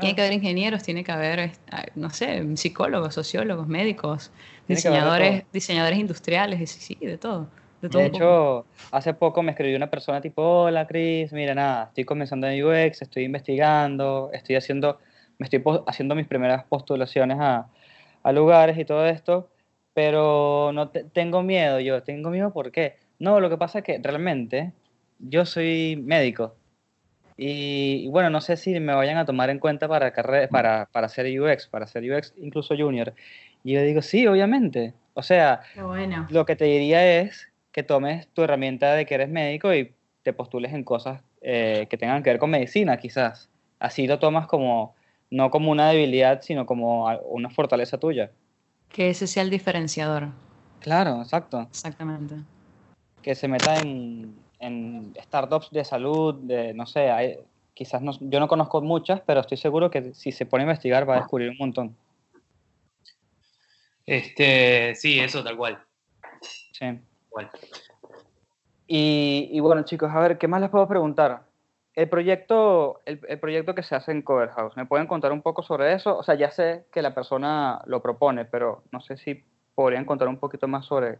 [0.00, 4.30] Tiene que haber ingenieros, tiene que haber, ah, no sé, psicólogos, sociólogos, médicos,
[4.66, 7.46] Tiene diseñadores, diseñadores industriales, sí, sí, de todo.
[7.82, 8.16] De todo De poco.
[8.16, 12.64] hecho, hace poco me escribió una persona tipo, hola Chris, mira nada, estoy comenzando en
[12.64, 14.98] UX, estoy investigando, estoy haciendo,
[15.38, 17.66] me estoy haciendo mis primeras postulaciones a,
[18.22, 19.50] a lugares y todo esto,
[19.94, 22.96] pero no te- tengo miedo, yo tengo miedo ¿por qué?
[23.18, 24.72] No, lo que pasa es que realmente
[25.18, 26.56] yo soy médico
[27.36, 30.12] y, y bueno, no sé si me vayan a tomar en cuenta para,
[30.50, 33.14] para, para hacer UX, para hacer UX incluso junior.
[33.64, 34.94] Y yo digo, sí, obviamente.
[35.14, 36.26] O sea, bueno.
[36.30, 40.32] lo que te diría es que tomes tu herramienta de que eres médico y te
[40.32, 43.50] postules en cosas eh, que tengan que ver con medicina, quizás.
[43.78, 44.94] Así lo tomas como,
[45.30, 48.30] no como una debilidad, sino como una fortaleza tuya.
[48.92, 50.28] Que ese sea el diferenciador,
[50.80, 51.60] Claro, exacto.
[51.70, 52.36] exactamente.
[53.22, 57.38] Que se meta en, en startups de salud, de, no sé, hay-
[57.72, 61.08] quizás no, yo no conozco muchas, pero estoy seguro que si se pone a investigar
[61.08, 61.96] va a descubrir un montón.
[64.04, 65.82] Este, sí, eso tal cual.
[66.72, 67.00] Sí.
[68.88, 71.44] Y bueno, chicos, a ver, ¿qué más les puedo preguntar?
[71.94, 75.42] El proyecto, el, el proyecto que se hace en Cover House, ¿me pueden contar un
[75.42, 76.16] poco sobre eso?
[76.16, 80.28] O sea, ya sé que la persona lo propone, pero no sé si podrían contar
[80.28, 81.18] un poquito más sobre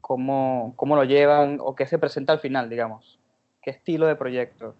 [0.00, 3.18] cómo, cómo lo llevan o qué se presenta al final, digamos.
[3.60, 4.74] ¿Qué estilo de proyecto?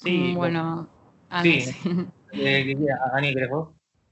[0.00, 0.88] Sí, bueno,
[1.30, 1.60] ah, sí.
[1.60, 1.78] sí.
[2.34, 2.74] Eh.
[3.12, 3.34] Ani.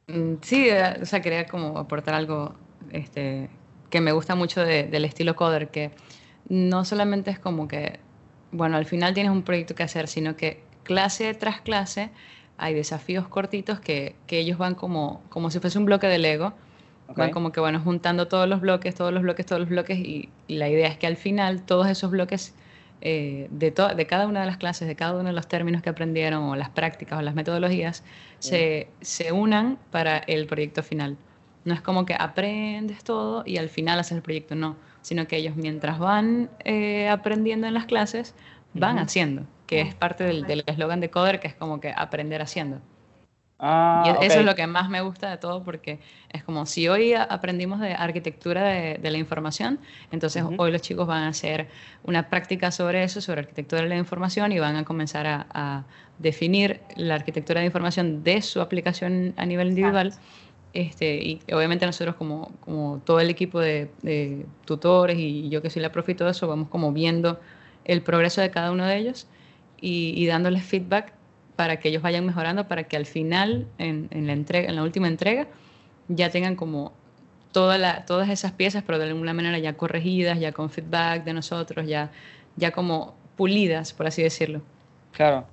[0.08, 2.54] Mm, Sí, eh, o sea, quería como aportar algo
[2.92, 3.48] este,
[3.88, 5.90] que me gusta mucho de- del estilo coder, que
[6.48, 7.98] no solamente es como que,
[8.52, 12.10] bueno, al final tienes un proyecto que hacer, sino que clase tras clase
[12.58, 16.52] hay desafíos cortitos que, que ellos van como, como si fuese un bloque de Lego,
[17.16, 20.28] van como que, bueno, juntando todos los bloques, todos los bloques, todos los bloques, y,
[20.46, 22.54] y la idea es que al final todos esos bloques
[23.00, 25.88] eh, de, de cada una de las clases, de cada uno de los términos que
[25.88, 28.04] aprendieron, o las prácticas, o las metodologías,
[28.38, 31.16] se, se unan para el proyecto final.
[31.64, 35.36] No es como que aprendes todo y al final haces el proyecto, no, sino que
[35.36, 38.34] ellos mientras van eh, aprendiendo en las clases,
[38.72, 42.80] van haciendo, que es parte del eslogan de Coder, que es como que aprender haciendo.
[43.62, 46.88] Ah, Y eso es lo que más me gusta de todo porque es como si
[46.88, 49.80] hoy aprendimos de arquitectura de, de la información,
[50.10, 51.68] entonces hoy los chicos van a hacer
[52.02, 55.84] una práctica sobre eso, sobre arquitectura de la información y van a comenzar a, a
[56.18, 60.14] definir la arquitectura de información de su aplicación a nivel individual.
[60.72, 63.90] Este, y obviamente nosotros como, como todo el equipo de,
[64.64, 67.40] tutores y yo que soy la profe y todo eso, vamos como viendo
[67.84, 69.26] el progreso de cada uno de ellos
[69.80, 71.12] y, dándoles feedback
[71.56, 75.08] para que ellos vayan mejorando, para que al final, en, la, entrega, en la última
[75.08, 75.48] entrega,
[76.08, 76.92] ya tengan como
[77.52, 82.10] todas esas piezas, pero de alguna manera ya corregidas, ya con feedback de nosotros, ya,
[82.56, 84.62] ya como pulidas, por así decirlo.
[85.12, 85.46] Claro.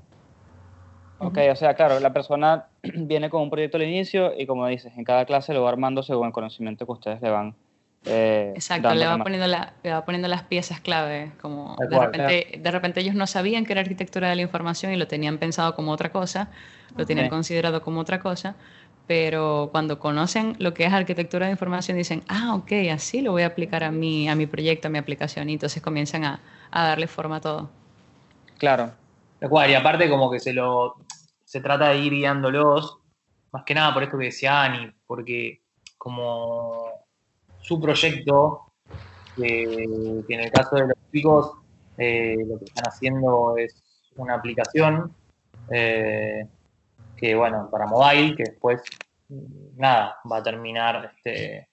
[1.20, 4.93] Ok, o sea, claro, la persona viene con un proyecto al inicio y como dices,
[4.97, 7.55] en cada clase lo va armando según el conocimiento que ustedes le van
[8.05, 11.88] eh, Exacto, dando le va, poniendo la, le va poniendo las piezas clave, como de
[11.89, 15.07] cual, repente, de repente ellos no sabían que era arquitectura de la información y lo
[15.07, 16.49] tenían pensado como otra cosa,
[16.95, 18.55] lo tenían considerado como otra cosa,
[19.07, 23.41] pero cuando conocen lo que es arquitectura de información dicen, ah, ok, así lo voy
[23.41, 26.39] a aplicar a mi, a mi proyecto, a mi aplicación, y entonces comienzan a,
[26.72, 27.70] a darle forma a todo.
[28.57, 28.91] Claro,
[29.41, 30.95] y aparte como que se lo
[31.48, 33.00] se trata de ir guiándolos,
[33.54, 35.62] más que nada por esto que decía Ani, porque
[35.98, 36.91] como
[37.62, 38.74] su proyecto,
[39.41, 39.88] eh,
[40.28, 41.54] que en el caso de los chicos
[41.98, 43.82] eh, lo que están haciendo es
[44.18, 45.16] una aplicación
[45.72, 46.45] eh,
[47.16, 48.82] que bueno, para mobile, que después
[49.30, 51.70] mm, nada, va a terminar este,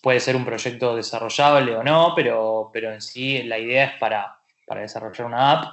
[0.00, 4.38] puede ser un proyecto desarrollable o no, pero, pero en sí la idea es para,
[4.68, 5.64] para desarrollar una app.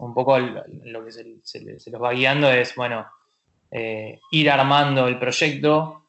[0.00, 3.06] Un poco lo, que se, se- los va guiando es, bueno,
[3.70, 6.06] eh, ir armando el proyecto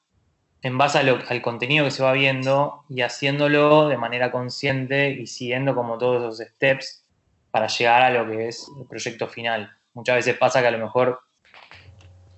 [0.64, 5.76] en base al contenido que se va viendo y haciéndolo de manera consciente y siguiendo
[5.76, 7.06] como todos esos steps
[7.52, 9.72] para llegar a lo que es el proyecto final.
[9.94, 11.20] Muchas veces pasa que a lo mejor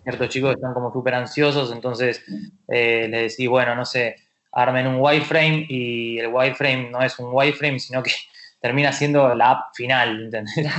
[0.03, 2.23] ciertos chicos están como súper ansiosos, entonces
[2.67, 4.15] eh, les decís, bueno, no sé,
[4.51, 8.11] armen un wireframe y el wireframe no es un wireframe, sino que
[8.63, 10.53] termina siendo la app final, ¿entendés?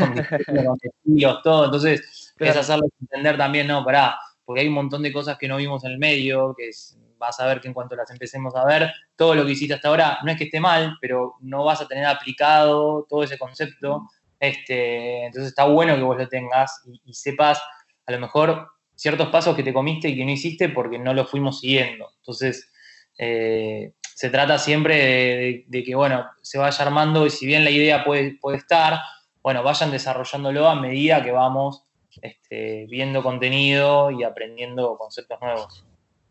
[0.49, 1.67] Con, estilos, todo.
[1.67, 2.61] Entonces, es Claro.
[2.61, 5.91] hacerles entender también, no, pará, porque hay un montón de cosas que no vimos en
[5.93, 9.35] el medio, que es- vas a ver que en cuanto las empecemos a ver, todo
[9.35, 12.07] lo que hiciste hasta ahora no es que esté mal, pero no vas a tener
[12.07, 14.09] aplicado todo ese concepto.
[14.41, 17.63] Este, entonces está bueno que vos lo tengas y, y sepas
[18.07, 21.31] a lo mejor ciertos pasos que te comiste y que no hiciste porque no los
[21.31, 22.09] fuimos siguiendo.
[22.19, 22.71] Entonces,
[23.19, 27.65] eh, se trata siempre de, de- de que, bueno, se vaya armando y si bien
[27.65, 29.01] la idea puede, puede estar,
[29.43, 31.85] bueno, vayan desarrollándolo a medida que vamos
[32.23, 35.85] este, viendo contenido y aprendiendo conceptos nuevos.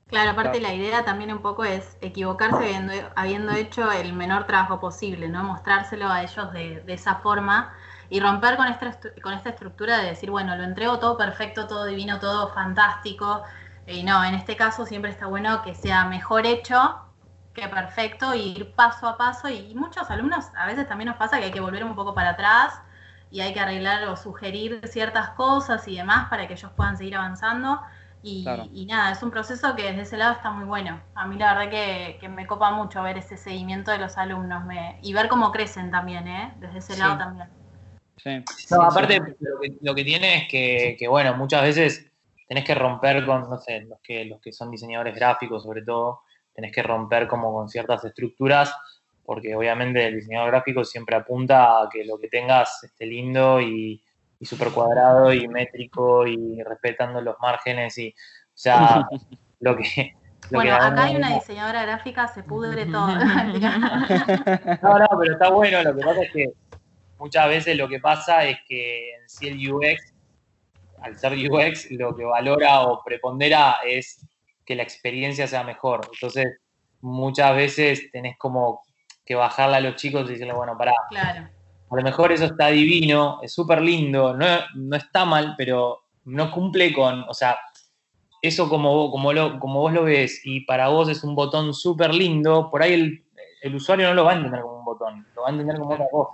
[0.07, 0.75] Claro, aparte Claro.
[0.75, 5.43] la idea también un poco es equivocarse habiendo, habiendo hecho el menor trabajo posible, ¿no?
[5.43, 7.73] Mostrárselo a ellos de, de esa forma
[8.09, 11.85] y romper con esta, con esta estructura de decir, bueno, lo entrego todo perfecto, todo
[11.85, 13.43] divino, todo fantástico.
[13.87, 16.95] Y no, en este caso siempre está bueno que sea mejor hecho
[17.53, 19.47] que perfecto, y ir paso a paso.
[19.49, 22.31] Y muchos alumnos a veces también nos pasa que hay que volver un poco para
[22.31, 22.73] atrás
[23.29, 27.15] y hay que arreglar o sugerir ciertas cosas y demás para que ellos puedan seguir
[27.15, 27.79] avanzando.
[28.25, 28.67] Y, Claro.
[28.71, 31.01] y nada, es un proceso que desde ese lado está muy bueno.
[31.13, 34.63] A mí la verdad que, que me copa mucho ver ese seguimiento de los alumnos
[34.65, 36.53] me- y ver cómo crecen también, ¿eh?
[36.57, 36.99] Desde ese Sí.
[36.99, 37.49] lado también.
[38.17, 38.45] Sí.
[38.71, 42.09] No, aparte, lo que, lo que tiene es que, que, bueno, muchas veces
[42.47, 46.21] tenés que romper con, no sé, los que, los que son diseñadores gráficos, sobre todo,
[46.53, 48.73] tenés que romper como con ciertas estructuras,
[49.25, 54.03] porque obviamente el diseñador gráfico siempre apunta a que lo que tengas esté lindo y,
[54.39, 58.13] y súper cuadrado y métrico y respetando los márgenes y, o
[58.53, 59.07] sea,
[59.61, 60.15] lo que...
[60.49, 63.07] lo Bueno, que acá hay una diseñadora gráfica, se pudre todo.
[64.81, 65.81] No, no, pero está bueno.
[65.83, 66.51] Lo que pasa es que
[67.17, 70.13] muchas veces lo que pasa es que en sí el UX,
[71.01, 74.25] al ser UX, lo que valora o prepondera es
[74.65, 76.01] que la experiencia sea mejor.
[76.13, 76.59] Entonces,
[77.01, 78.81] muchas veces tenés como
[79.25, 81.47] que bajarla a los chicos y decirle, bueno, pará, claro.
[81.89, 84.45] a lo mejor eso está divino, es súper lindo, no,
[84.75, 87.57] no está mal, pero no cumple con, o sea,
[88.41, 91.73] eso como, vos- como, lo, como vos lo ves y para vos es un botón
[91.73, 93.25] súper lindo, por ahí el,
[93.61, 95.93] el usuario no lo va a entender como un botón, lo va a entender como
[95.93, 96.33] otra cosa.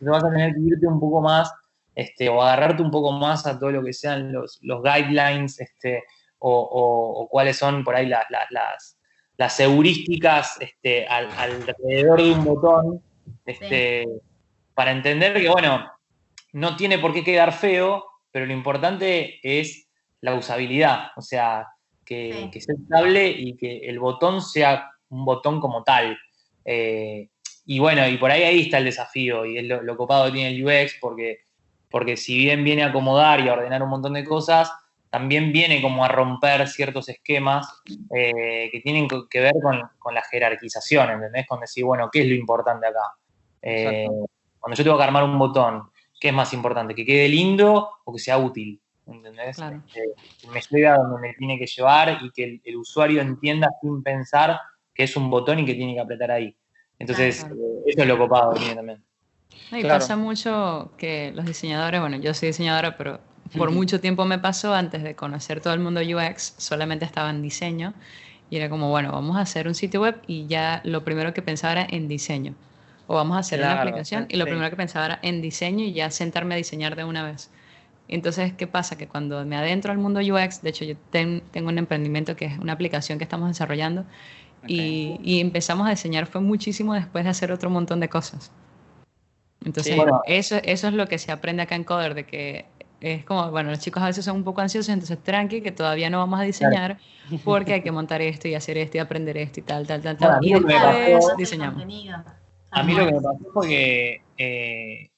[0.00, 1.52] Entonces vas a tener que irte un poco más
[1.94, 6.02] este, o agarrarte un poco más a todo lo que sean los, los guidelines este,
[6.46, 8.98] o, o- o cuáles son por ahí las, las,
[9.38, 13.02] las, heurísticas este, al- alrededor de un botón
[13.46, 14.04] este,
[14.74, 15.90] para entender que, bueno,
[16.52, 19.88] no tiene por qué quedar feo, pero lo importante es
[20.20, 21.66] la usabilidad, o sea,
[22.04, 22.50] que, Sí.
[22.52, 26.18] que sea estable y que el botón sea un botón como tal.
[26.64, 27.28] Eh,
[27.66, 30.32] y bueno, y por ahí ahí está el desafío y es lo, lo copado que
[30.32, 31.38] tiene el UX porque,
[31.90, 34.70] porque si bien viene a acomodar y a ordenar un montón de cosas,
[35.14, 40.22] también viene como a romper ciertos esquemas eh, que tienen que ver con, con la
[40.22, 41.46] jerarquización, ¿entendés?
[41.46, 43.12] Con decir, bueno, ¿qué es lo importante acá?
[43.62, 44.08] Eh,
[44.58, 45.88] cuando yo tengo que armar un botón,
[46.18, 46.96] ¿qué es más importante?
[46.96, 48.80] ¿Que quede lindo o que sea útil?
[49.06, 49.54] ¿Entendés?
[49.54, 49.84] Claro.
[49.94, 53.22] Eh, que me lleve a donde me tiene que llevar y que el, el usuario
[53.22, 54.58] entienda sin pensar
[54.92, 56.56] que es un botón y que tiene que apretar ahí.
[56.98, 57.54] Entonces, Claro.
[57.54, 59.04] eh, eso es lo copado que tiene también.
[59.70, 60.00] No, y Claro.
[60.00, 63.20] pasa mucho que los diseñadores, bueno, yo soy diseñadora, pero
[63.56, 67.42] por mucho tiempo me pasó antes de conocer todo el mundo UX, solamente estaba en
[67.42, 67.94] diseño
[68.50, 71.42] y era como, bueno, vamos a hacer un sitio web y ya lo primero que
[71.42, 72.54] pensaba era en diseño.
[73.06, 75.92] O vamos a hacer una aplicación y lo primero que pensaba era en diseño y
[75.92, 77.50] ya sentarme a diseñar de una vez.
[78.08, 78.96] Entonces, ¿qué pasa?
[78.98, 82.46] Que cuando me adentro al mundo UX, de hecho yo ten- tengo un emprendimiento que
[82.46, 84.04] es una aplicación que estamos desarrollando
[84.66, 88.52] y, y empezamos a diseñar fue muchísimo después de hacer otro montón de cosas.
[89.64, 89.96] Entonces, Sí.
[89.96, 90.20] Bueno.
[90.26, 92.66] eso, eso es lo que se aprende acá en Coder, de que
[93.00, 96.08] es como, bueno, los chicos a veces son un poco ansiosos, entonces tranqui, que todavía
[96.10, 96.98] no vamos a diseñar
[97.44, 100.16] porque hay que montar esto y hacer esto y aprender esto y tal, tal, tal,
[100.16, 100.38] tal.
[100.42, 100.52] Y
[101.36, 101.84] diseñamos.
[102.70, 105.10] A mí lo que me pasó fue que eh,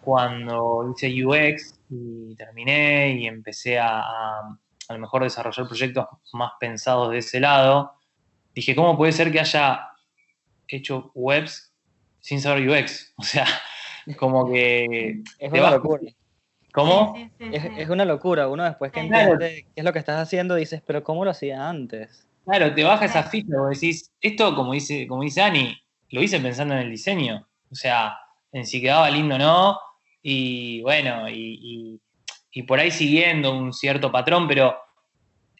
[0.00, 6.52] cuando hice UX y terminé y empecé a, a, a lo mejor desarrollar proyectos más
[6.60, 7.92] pensados de ese lado,
[8.54, 9.88] dije, ¿cómo puede ser que haya
[10.68, 11.72] hecho webs
[12.20, 13.14] sin saber UX?
[13.18, 13.46] O sea,
[14.16, 15.22] como que...
[15.38, 16.00] Es te una vas- locura.
[16.72, 17.14] ¿Cómo?
[17.16, 17.68] Sí, sí, sí, Es, sí.
[17.76, 18.48] es una locura.
[18.48, 19.32] Uno después que Claro.
[19.32, 22.26] entiende qué es lo que estás haciendo, dices, pero ¿cómo lo hacía antes?
[22.44, 25.76] Claro, te baja esa ficha, vos decís, esto como dice, como dice Ani,
[26.10, 27.46] lo hice pensando en el diseño.
[27.70, 28.16] O sea,
[28.52, 29.78] en si quedaba lindo o no,
[30.22, 32.00] y bueno, y, y-
[32.52, 34.76] y por ahí siguiendo un cierto patrón, pero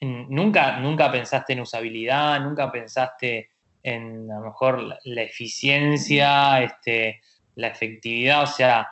[0.00, 3.50] nunca, nunca pensaste en usabilidad, nunca pensaste
[3.82, 7.20] en a lo mejor la, la eficiencia, este,
[7.54, 8.88] la efectividad, o sea,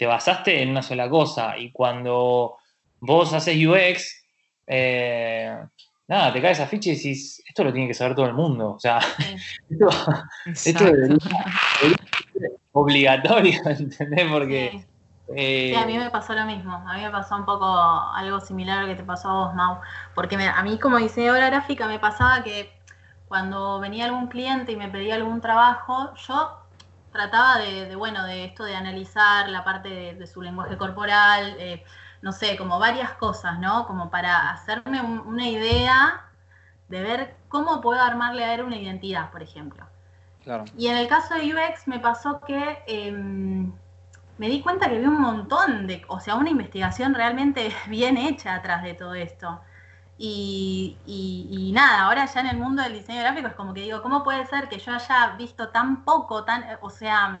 [0.00, 1.58] te basaste en una sola cosa.
[1.58, 2.56] Y cuando
[3.00, 4.24] vos haces UX,
[4.66, 5.54] eh,
[6.08, 8.76] nada, te cae esa ficha y decís, esto lo tiene que saber todo el mundo.
[8.76, 8.98] O sea,
[9.68, 9.90] esto,
[10.54, 11.18] ser
[12.72, 14.26] obligatorio, ¿entendés?
[14.30, 14.70] Porque...
[14.72, 14.86] Sí.
[15.36, 16.72] eh, Sí, a mí me pasó lo mismo.
[16.74, 19.54] A mí me pasó un poco algo similar a lo que te pasó a vos,
[19.54, 19.80] Mau.
[20.14, 22.72] Porque me- a mí como diseñadora gráfica me pasaba que
[23.28, 26.59] cuando venía algún cliente y me pedía algún trabajo, yo
[27.12, 31.56] trataba de, de, bueno, de esto de analizar la parte de, de su lenguaje corporal,
[31.58, 31.84] eh,
[32.22, 33.86] no sé, como varias cosas, ¿no?
[33.86, 36.30] Como para hacerme un- una idea
[36.88, 39.86] de ver cómo puedo armarle a él una identidad, por ejemplo.
[40.44, 40.70] Claro.
[40.76, 43.72] Y en el caso de UX me pasó que em,
[44.38, 48.54] me di cuenta que había un montón de, o sea, una investigación realmente bien hecha
[48.54, 49.60] atrás de todo esto.
[50.22, 53.80] Y, y- y nada, ahora ya en el mundo del diseño gráfico es como que
[53.82, 57.38] digo, ¿cómo puede ser que yo haya visto tan poco, tan, o sea,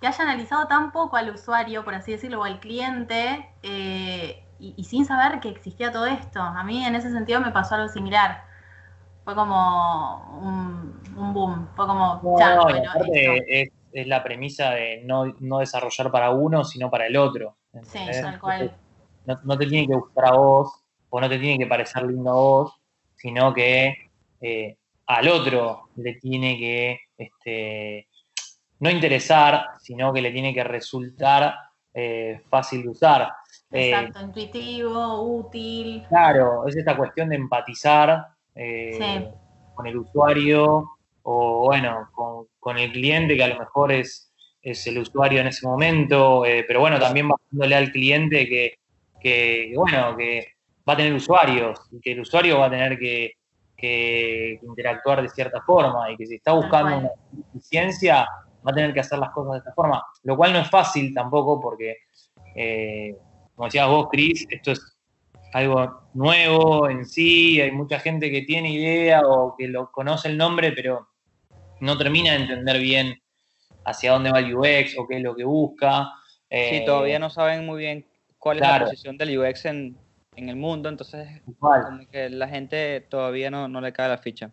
[0.00, 4.74] que haya analizado tan poco al usuario, por así decirlo, o al cliente, eh, y,
[4.76, 6.40] y sin saber que existía todo esto?
[6.40, 8.44] A mí en ese sentido me pasó algo similar.
[9.24, 12.90] Fue como un, un boom, fue como, No, ya, bueno,
[13.48, 17.56] es, es la premisa de no, no desarrollar para uno, sino para el otro.
[17.82, 18.72] Sí, tal cual.
[19.24, 20.85] No, no te tiene que gustar a vos,
[21.16, 22.74] o no te tiene que parecer lindo a vos,
[23.14, 28.06] sino que eh, al otro le tiene que este,
[28.80, 31.54] no interesar, sino que le tiene que resultar
[31.94, 33.32] eh, fácil de usar.
[33.70, 36.04] Eh, Exacto, intuitivo, útil.
[36.06, 38.98] Claro, es esta cuestión de empatizar Sí.
[39.74, 40.90] con el usuario
[41.22, 45.46] o, bueno, con, con el cliente que a lo mejor es, es el usuario en
[45.46, 48.78] ese momento, pero bueno, también bajándole al cliente que,
[49.20, 50.55] que, bueno, que
[50.88, 53.32] va a tener usuarios y que el usuario va a tener que,
[53.76, 57.10] que interactuar de cierta forma y que si está buscando una
[57.54, 58.26] eficiencia
[58.66, 61.14] va a tener que hacer las cosas de esta forma, lo cual no es fácil
[61.14, 61.96] tampoco porque,
[62.54, 63.14] eh,
[63.54, 64.96] como decías vos, Cris, esto es
[65.52, 70.36] algo nuevo en sí, hay mucha gente que tiene idea o que lo conoce el
[70.36, 71.08] nombre, pero
[71.80, 73.14] no termina de entender bien
[73.84, 76.08] hacia dónde va el UX o qué es lo que busca.
[76.50, 78.06] Sí, Eh, todavía no saben muy bien
[78.38, 79.96] cuál es la posición del UX en,
[80.36, 81.82] en el mundo, entonces igual.
[81.84, 84.52] como que la gente todavía no, no le cae la ficha.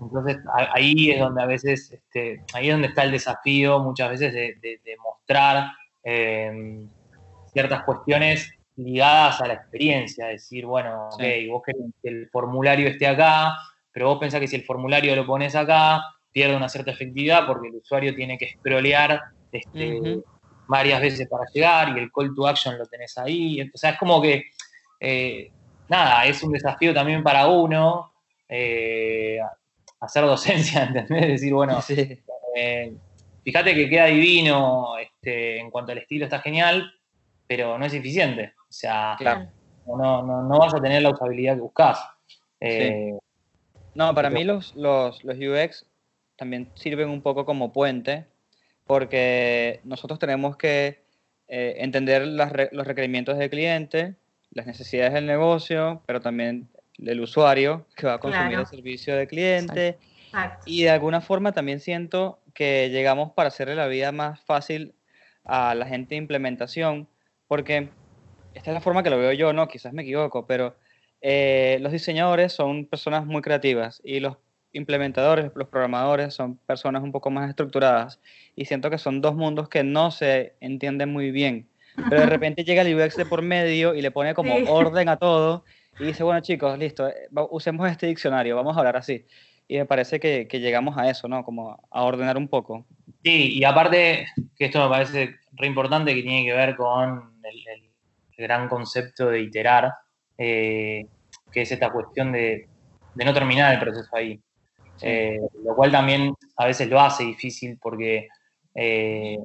[0.00, 0.38] Entonces
[0.72, 4.54] ahí es donde a veces, este, ahí es donde está el desafío muchas veces de,
[4.60, 5.72] de- de mostrar
[6.02, 6.86] eh,
[7.52, 11.48] ciertas cuestiones ligadas a la experiencia, decir, bueno, ok, Sí.
[11.48, 13.56] vos querés que el formulario esté acá,
[13.92, 17.68] pero vos pensás que si el formulario lo pones acá, pierde una cierta efectividad porque
[17.68, 19.20] el usuario tiene que scrollear
[19.52, 20.00] este,
[20.66, 23.70] varias veces para llegar y el call to action lo tenés ahí.
[23.74, 24.42] Sea, es como que,
[25.04, 25.50] eh,
[25.88, 28.12] nada, es un desafío también para uno
[28.48, 29.38] eh,
[30.00, 31.28] hacer docencia, ¿entendés?
[31.28, 32.18] Decir, bueno, Sí,
[32.56, 32.92] eh,
[33.42, 36.90] fíjate que queda divino, este, en cuanto al estilo está genial,
[37.46, 38.54] pero no es eficiente.
[38.68, 39.48] O sea, claro.
[39.86, 42.00] no, no, no vas a tener la usabilidad que buscas.
[42.60, 43.16] Eh,
[43.94, 45.86] No, para Pero- mí los, los, los UX
[46.36, 48.26] también sirven un poco como puente,
[48.86, 51.02] porque nosotros tenemos que
[51.48, 54.14] eh, entender las los requerimientos del cliente,
[54.54, 58.62] las necesidades del negocio, pero también del usuario que va a consumir Claro.
[58.62, 59.98] el servicio del cliente.
[60.26, 60.62] Exacto.
[60.66, 64.94] Y de alguna forma también siento que llegamos para hacerle la vida más fácil
[65.44, 67.08] a la gente de implementación,
[67.48, 67.88] porque
[68.54, 69.68] esta es la forma que lo veo yo, ¿no?
[69.68, 70.76] Quizás me equivoco, pero
[71.20, 74.36] eh, los diseñadores son personas muy creativas y los
[74.72, 78.20] implementadores, los programadores son personas un poco más estructuradas
[78.56, 81.68] y siento que son dos mundos que no se entienden muy bien.
[81.96, 84.64] Pero de repente llega el UX de por medio y le pone como Sí.
[84.68, 85.64] orden a todo
[85.98, 89.24] y dice, bueno chicos, listo, eh, usemos este diccionario, vamos a hablar así.
[89.68, 91.42] Y me parece que, que llegamos a eso, ¿no?
[91.44, 92.84] Como a ordenar un poco.
[93.22, 94.26] Sí, y aparte,
[94.56, 97.90] que esto me parece re importante, que tiene que ver con el, el
[98.36, 99.92] gran concepto de iterar,
[100.36, 101.06] eh,
[101.50, 102.68] que es esta cuestión de,
[103.14, 104.38] de no terminar el proceso ahí.
[104.96, 105.06] Sí.
[105.06, 108.28] Eh, lo cual también a veces lo hace difícil porque
[108.74, 109.38] eh,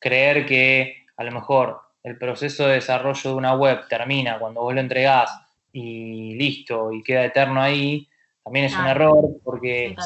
[0.00, 4.74] creer que a lo mejor el proceso de desarrollo de una web termina cuando vos
[4.74, 5.30] lo entregás
[5.72, 8.08] y listo, y queda eterno ahí,
[8.42, 9.96] también es un error porque eh,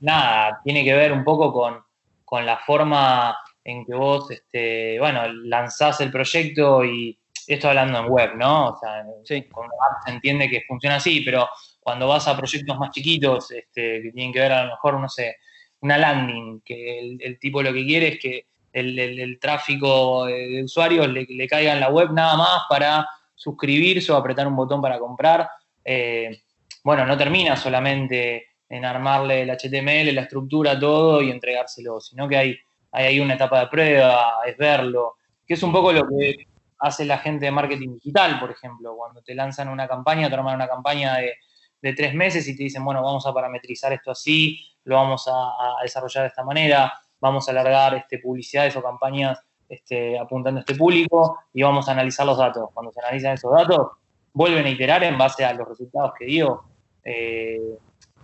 [0.00, 1.82] nada, tiene que ver un poco con,
[2.24, 8.06] con la forma en que vos, este, bueno, lanzás el proyecto y esto hablando en
[8.08, 8.68] web, ¿no?
[8.68, 9.42] O sea, Sí.
[9.44, 11.48] con app se entiende que funciona así, pero
[11.80, 15.08] cuando vas a proyectos más chiquitos, este, que tienen que ver a lo mejor, no
[15.08, 15.36] sé,
[15.80, 21.08] una landing, que el, el tipo lo que quiere es que el, tráfico de, usuarios
[21.08, 23.06] le, le caiga en la web nada más para
[23.42, 25.48] suscribirse o apretar un botón para comprar.
[25.84, 26.42] Eh,
[26.84, 32.36] bueno, no termina solamente en armarle el HTML, la estructura, todo y entregárselo, sino que
[32.36, 32.58] hay,
[32.92, 35.16] hay una etapa de prueba, es verlo,
[35.46, 36.46] que es un poco lo que
[36.78, 40.54] hace la gente de marketing digital, por ejemplo, cuando te lanzan una campaña, te arman
[40.54, 41.34] una campaña de,
[41.80, 45.82] de tres meses y te dicen, bueno, vamos a parametrizar esto así, lo vamos a
[45.82, 46.92] desarrollar de esta manera,
[47.22, 51.92] vamos a alargar este, publicidades o campañas este, apuntando a este público y vamos a
[51.92, 52.68] analizar los datos.
[52.74, 53.92] Cuando se analizan esos datos,
[54.34, 56.64] vuelven a iterar en base a los resultados que dio.
[57.04, 57.78] Eh,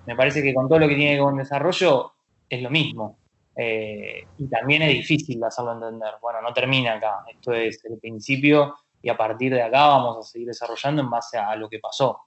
[0.04, 2.12] me parece que con todo lo que tiene que ver con desarrollo
[2.50, 3.18] es lo mismo.
[3.56, 6.14] Eh, y también es difícil hacerlo entender.
[6.20, 7.24] Bueno, no termina acá.
[7.30, 11.38] Esto es el principio y a partir de acá vamos a seguir desarrollando en base
[11.38, 12.20] a lo que pasó.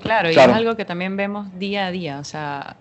[0.00, 0.52] Claro, y Claro.
[0.52, 2.76] es algo que también vemos día a día, o sea,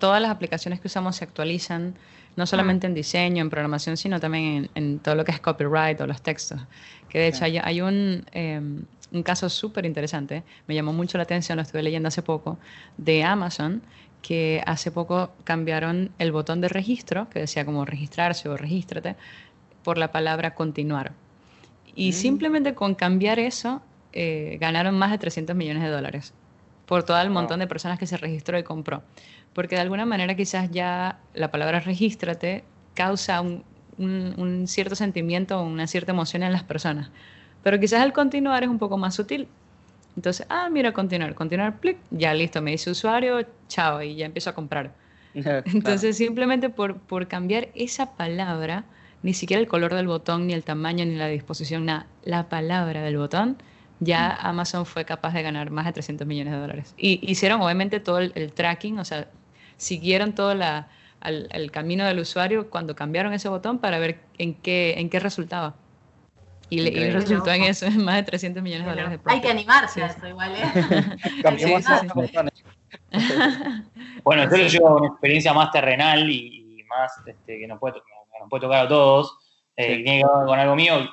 [0.00, 1.94] todas las aplicaciones que usamos se actualizan
[2.36, 4.44] no solamente en diseño, en programación, sino también
[4.74, 6.60] en, en todo lo que es copyright o los textos.
[7.08, 8.60] Que de hecho hay, hay un, eh,
[9.12, 12.58] un caso súper interesante, me llamó mucho la atención, lo estuve leyendo hace poco,
[12.96, 13.82] de Amazon,
[14.22, 19.16] que hace poco cambiaron el botón de registro, que decía como registrarse o regístrate,
[19.82, 21.12] por la palabra continuar.
[21.96, 22.12] Y Mm.
[22.12, 23.82] simplemente con cambiar eso,
[24.12, 26.32] eh, ganaron más de 300 millones de dólares
[26.90, 29.02] por todo el montón de personas que se registró y compró.
[29.54, 32.64] Porque de alguna manera quizás ya la palabra regístrate
[32.94, 33.62] causa un,
[33.96, 37.10] un- un cierto sentimiento, una cierta emoción en las personas.
[37.62, 39.46] Pero quizás el continuar es un poco más sutil.
[40.16, 44.50] Entonces, ah, mira, continuar, continuar, clic, ya listo, me dice usuario, chao, y ya empiezo
[44.50, 44.94] a comprar.
[45.66, 48.84] Entonces, simplemente por, por cambiar esa palabra,
[49.22, 53.02] ni siquiera el color del botón, ni el tamaño, ni la disposición, nada, la palabra
[53.02, 53.58] del botón,
[54.00, 56.94] ya Amazon fue capaz de ganar más de 300 millones de dólares.
[56.96, 59.28] Y hicieron obviamente todo el, el tracking, o sea,
[59.76, 60.88] siguieron todo la,
[61.20, 65.20] al- el camino del usuario cuando cambiaron ese botón para ver en qué, en qué
[65.20, 65.74] resultaba.
[66.68, 69.40] Y, le- y resultó en eso, en más de 300 millones de dólares de Hay
[69.40, 69.50] que profit.
[69.50, 70.18] animarse a Sí, sí.
[70.20, 70.62] eso igual, ¿eh?
[71.42, 72.14] Cambiemos Sí, sí, esos sí.
[72.14, 72.52] botones.
[74.24, 77.78] Bueno, yo lo llevo a una experiencia más terrenal y, y más este, que nos
[77.78, 77.94] puede,
[78.38, 79.36] nos puede tocar a todos,
[79.76, 79.96] eh, Sí.
[79.98, 81.08] que tiene que ver con algo mío,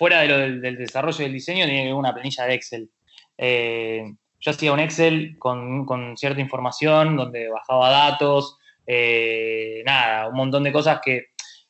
[0.00, 2.90] fuera de lo del, del desarrollo del diseño, con una planilla de Excel.
[3.36, 4.02] Eh,
[4.40, 10.72] yo hacía un Excel con, cierta información donde bajaba datos, eh, nada, un montón de
[10.72, 11.26] cosas que,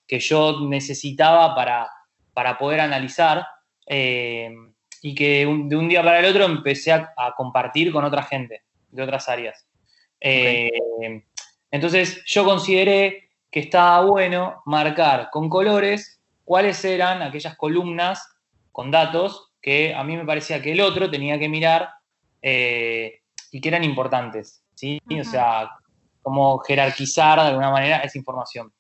[0.07, 1.91] que yo necesitaba para,
[2.33, 3.45] para poder analizar
[3.85, 4.55] eh,
[5.03, 9.03] y que de un día para el otro empecé a, compartir con otra gente de
[9.03, 9.67] otras áreas.
[11.73, 16.20] Entonces yo consideré que estaba bueno marcar con colores
[16.51, 18.27] cuáles eran aquellas columnas
[18.73, 21.91] con datos que a mí me parecía que el otro tenía que mirar
[22.43, 23.21] eh,
[23.53, 24.65] y que eran importantes.
[24.75, 24.99] ¿sí?
[25.21, 25.71] O sea,
[26.23, 28.73] como jerarquizar de alguna manera esa información.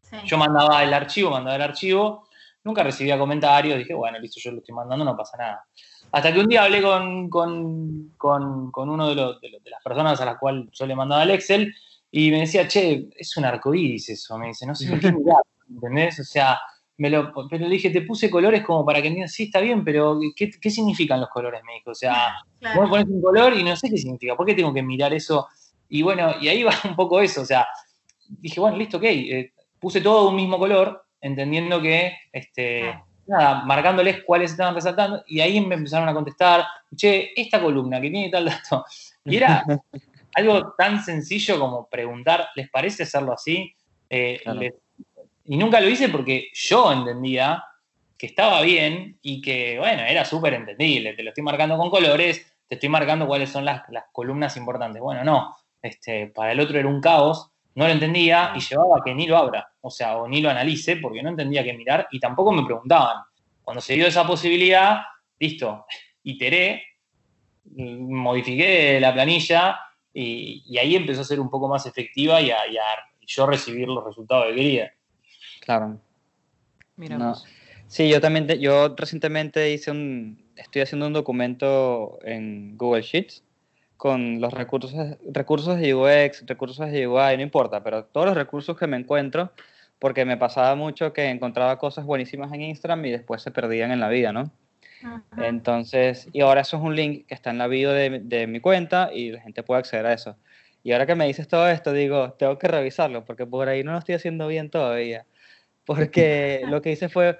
[0.00, 0.16] Sí.
[0.24, 2.28] Yo mandaba el archivo, mandaba el archivo,
[2.64, 5.64] nunca recibía comentarios, dije, bueno, listo, yo lo estoy mandando, no pasa nada.
[6.10, 9.68] Hasta que un día hablé con, con, con- con uno de, los- de los- de
[9.68, 11.74] las personas a las cuales yo le mandaba el Excel
[12.10, 16.20] y me decía, che, es un arcoíris eso, me dice, no sé qué mirar, ¿entendés?
[16.20, 16.58] O sea,
[16.98, 19.84] me lo, pero le dije, te puse colores como para que entiendas, sí, está bien,
[19.84, 21.62] pero ¿qué, qué significan los colores?
[21.64, 22.12] Me dijo, o sea,
[22.60, 22.80] Claro.
[22.80, 25.14] Vos me pones un color y no sé qué significa, ¿por qué tengo que mirar
[25.14, 25.46] eso?
[25.88, 27.66] Y bueno, y ahí va un poco eso, o sea,
[28.28, 33.06] dije, bueno, listo, ok, eh, puse todo un mismo color, entendiendo que, este, Claro.
[33.28, 36.64] nada, marcándoles cuáles estaban resaltando, y ahí me empezaron a contestar,
[36.96, 38.84] che, esta columna que tiene tal dato,
[39.24, 39.64] y era
[40.34, 43.72] algo tan sencillo como preguntar, ¿les parece hacerlo así?
[44.10, 44.60] Eh, Claro.
[44.60, 44.74] les-
[45.48, 47.64] y nunca lo hice porque yo entendía
[48.16, 51.14] que estaba bien y que, bueno, era súper entendible.
[51.14, 55.00] Te lo estoy marcando con colores, te estoy marcando cuáles son las, las columnas importantes.
[55.00, 55.56] Bueno, no.
[55.80, 59.36] Este, para el otro era un caos, no lo entendía y llevaba que ni lo
[59.38, 62.64] abra, o sea, o ni lo analice porque no entendía qué mirar y tampoco me
[62.64, 63.22] preguntaban.
[63.62, 65.02] Cuando se dio esa posibilidad,
[65.38, 65.86] listo,
[66.24, 66.82] iteré,
[67.76, 69.78] modifiqué la planilla
[70.12, 72.82] y, y ahí empezó a ser un poco más efectiva y a, y a-
[73.30, 74.92] yo recibir los resultados que quería.
[75.68, 76.00] Claro.
[76.96, 77.34] Mira No.
[77.88, 83.44] Sí, yo también, te- yo recientemente hice un, estoy haciendo un documento en Google Sheets
[83.98, 84.94] con los recursos,
[85.30, 89.52] recursos de UX, recursos de UI, no importa, pero todos los recursos que me encuentro,
[89.98, 94.00] porque me pasaba mucho que encontraba cosas buenísimas en Instagram y después se perdían en
[94.00, 94.50] la vida, ¿no?
[95.02, 95.42] Ujú.
[95.42, 98.60] Entonces, y ahora eso es un link que está en la bio de, de mi
[98.60, 100.34] cuenta y la gente puede acceder a eso.
[100.82, 103.92] Y ahora que me dices todo esto, digo, tengo que revisarlo porque por ahí no
[103.92, 105.26] lo estoy haciendo bien todavía.
[105.88, 107.38] Porque lo que hice fue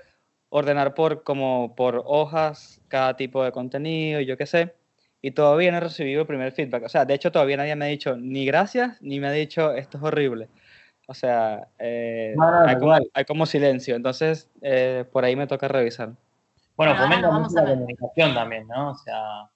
[0.48, 4.74] ordenar por, como por hojas cada tipo de contenido, yo qué sé,
[5.20, 6.84] y todavía no he recibido el primer feedback.
[6.84, 9.74] O sea, de hecho todavía nadie me ha dicho ni gracias, ni me ha dicho
[9.74, 10.48] esto es horrible.
[11.06, 13.94] O sea, eh, No, no, hay, como, hay como silencio.
[13.96, 16.12] Entonces, eh, por ahí me toca revisar.
[16.74, 18.92] Bueno, ahora fomenta mucho la comunicación también, ¿no?
[18.92, 19.50] O sea,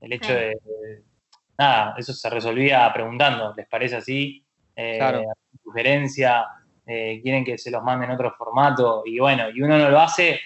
[0.00, 0.32] el hecho Sí.
[0.32, 1.02] de, de-
[1.56, 4.44] Nada, eso se resolvía preguntando, ¿les parece así?
[4.74, 5.22] Eh, Claro.
[5.62, 6.44] Sugerencia,
[6.86, 10.00] eh, quieren que se los manden en otro formato, y bueno, y uno no lo
[10.00, 10.40] hace,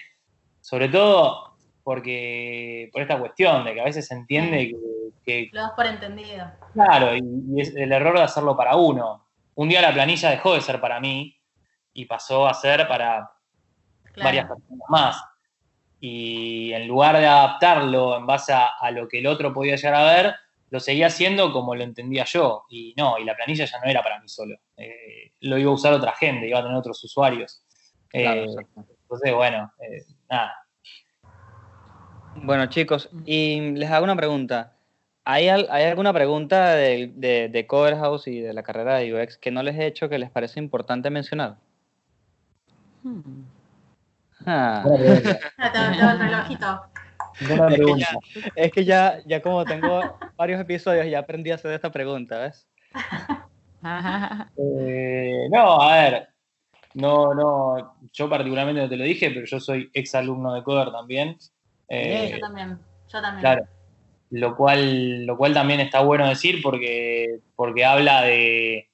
[0.61, 5.61] sobre todo porque por esta cuestión de que a veces se entiende que, que Lo
[5.61, 6.45] das por entendido.
[6.73, 7.21] Claro, y,
[7.55, 9.25] y es el error de hacerlo para uno.
[9.55, 11.35] Un día la planilla dejó de ser para mí
[11.93, 13.31] y pasó a ser para
[14.13, 14.27] Claro.
[14.27, 15.23] varias personas más.
[15.99, 19.95] Y en lugar de adaptarlo en base a, a lo que el otro podía llegar
[19.95, 20.35] a ver,
[20.71, 22.65] lo seguía haciendo como lo entendía yo.
[22.69, 24.55] Y no, y la planilla ya no era para mí solo.
[24.77, 27.63] Eh, lo iba a usar otra gente, iba a tener otros usuarios.
[28.13, 30.53] Eh, entonces, bueno, eh, nada.
[32.35, 34.75] Bueno, chicos, y les hago una pregunta.
[35.25, 39.13] ¿Hay, al- hay alguna pregunta de, de, de Cover House y de la carrera de
[39.13, 41.57] UX que no les he hecho que les parece importante mencionar?
[43.03, 43.43] Hmm.
[44.45, 44.83] Ah.
[44.87, 46.81] El relojito.
[47.47, 51.55] Buena Es que ya, es que ya, ya como tengo varios episodios, ya aprendí a
[51.55, 52.67] hacer esta pregunta, ¿ves?
[54.57, 56.27] Eh, no, a ver,
[56.95, 60.91] no, no, yo particularmente no te lo dije, pero yo soy ex alumno de Coder
[60.91, 61.37] también.
[61.87, 62.77] Eh, Yo también.
[63.11, 63.41] Yo también.
[63.41, 63.65] Claro.
[64.31, 68.89] Lo cual, lo cual también está bueno decir porque, porque habla de,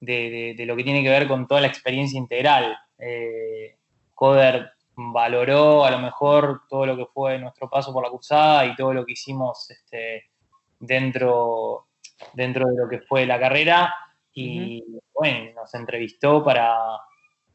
[0.00, 2.76] de- de- de lo que tiene que ver con toda la experiencia integral.
[2.98, 3.76] Eh,
[4.14, 4.72] Coder
[5.12, 8.92] valoró a lo mejor todo lo que fue nuestro paso por la cursada y todo
[8.92, 10.30] lo que hicimos este,
[10.78, 11.86] dentro,
[12.34, 13.94] dentro de lo que fue la carrera
[14.32, 14.82] y
[15.12, 16.76] bueno, nos entrevistó para,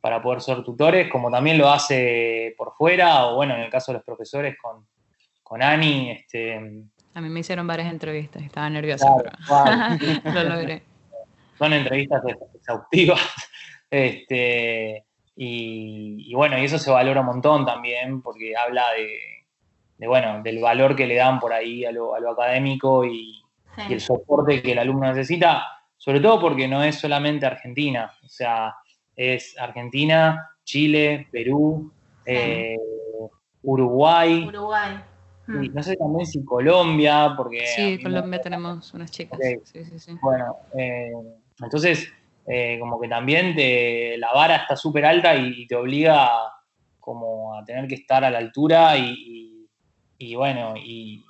[0.01, 3.91] para poder ser tutores, como también lo hace por fuera, o bueno, en el caso
[3.91, 4.85] de los profesores con,
[5.41, 6.55] con Ani, este,
[7.13, 9.07] A mí me hicieron varias entrevistas, estaba nerviosa,
[9.47, 9.97] claro,
[10.33, 10.83] lo logré.
[11.57, 13.21] son entrevistas ex- exhaustivas.
[13.87, 15.05] Este,
[15.35, 19.17] y, y bueno, y eso se valora un montón también, porque habla de,
[19.97, 23.41] de, bueno, del valor que le dan por ahí a lo, a lo académico y,
[23.89, 25.63] y el soporte que el alumno necesita,
[25.97, 28.75] sobre todo porque no es solamente Argentina, o sea,
[29.15, 31.91] es Argentina, Chile, Perú,
[32.25, 32.75] eh,
[33.63, 34.99] Uruguay, Uruguay.
[35.47, 35.63] Mm.
[35.63, 37.65] y no sé también si Colombia, porque...
[37.67, 39.39] Sí, me- Colombia tenemos unas chicas.
[39.39, 39.63] Ok.
[39.65, 40.17] Sí, sí, sí.
[40.21, 41.11] Bueno, eh,
[41.61, 42.11] entonces,
[42.47, 46.29] eh, como que también te, la vara está súper alta y, y te obliga
[46.99, 49.69] como a tener que estar a la altura y, y-
[50.17, 51.23] y bueno, y,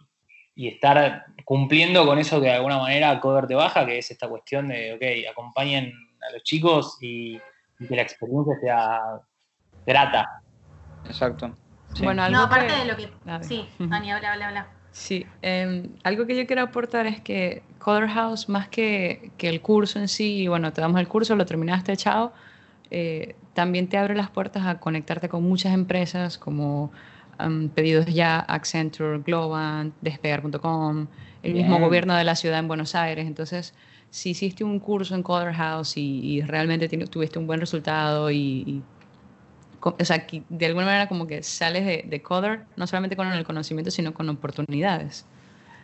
[0.55, 4.27] y estar cumpliendo con eso que de alguna manera Coder te baja, que es esta
[4.29, 5.91] cuestión de, ok, acompañen
[6.27, 7.39] a los chicos y,
[7.79, 9.01] y que la experiencia sea
[9.85, 10.41] grata.
[11.05, 11.57] Exacto.
[11.93, 12.03] Sí.
[12.03, 13.09] Bueno, algo No, aparte que- de lo que.
[13.43, 13.67] Sí.
[13.91, 14.67] Ani, habla, habla, habla.
[14.95, 19.59] Sí, em, algo que yo quiero aportar es que Color House, más que, que el
[19.59, 22.31] curso en sí, y bueno, te damos el curso, lo terminaste, chao,
[22.91, 26.93] eh, también te abre las puertas a conectarte con muchas empresas como
[27.37, 31.07] em, Pedidos Ya, Accenture, Globant, Despegar.com,
[31.43, 33.27] el mismo gobierno de la ciudad en Buenos Aires.
[33.27, 33.73] Entonces,
[34.09, 38.81] si hiciste un curso en Color House y, y realmente tuviste un buen resultado y,
[39.89, 43.43] o sea, de alguna manera como que sales de, de Coder, no solamente con el
[43.43, 45.25] conocimiento, sino con oportunidades.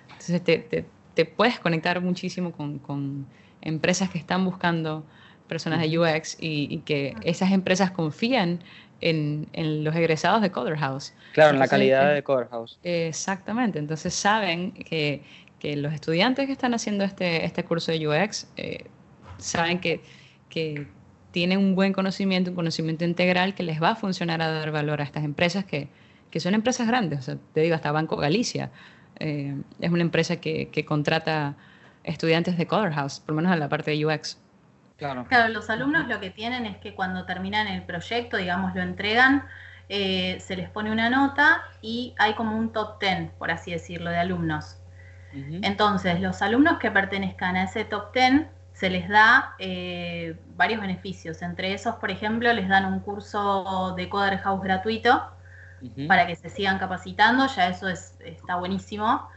[0.08, 3.28] Entonces te, te- te puedes conectar muchísimo con, con
[3.62, 5.06] empresas que están buscando
[5.48, 8.64] personas de UX y, y que esas empresas confían
[9.02, 11.14] en, en los egresados de Coder House.
[11.34, 12.80] Claro, en la calidad de Cover House.
[12.84, 15.24] Exactamente, entonces saben que,
[15.60, 18.86] que los estudiantes que están haciendo este, este curso de UX eh,
[19.38, 20.02] saben que,
[20.50, 20.88] que
[21.32, 25.02] tienen un buen conocimiento, un conocimiento integral que les va a funcionar a dar valor
[25.02, 25.88] a estas empresas que,
[26.30, 27.20] que son empresas grandes.
[27.20, 28.72] O sea, te digo, hasta Banco Galicia
[29.20, 31.56] eh, es una empresa que, que contrata
[32.04, 34.38] estudiantes de Color House, por lo menos en la parte de UX.
[34.98, 35.26] Claro.
[35.28, 39.46] Claro, los alumnos lo que tienen es que cuando terminan el proyecto, digamos, lo entregan,
[39.90, 44.10] eh, se les pone una nota y hay como un top 10, por así decirlo,
[44.10, 44.78] de alumnos.
[45.34, 48.48] Entonces, los alumnos que pertenezcan a ese top 10
[48.82, 51.44] se les da eh, varios beneficios.
[51.44, 55.22] Entre esos, por ejemplo, les dan un curso de Coder House gratuito
[56.08, 59.30] para que se sigan capacitando, ya eso es, está buenísimo.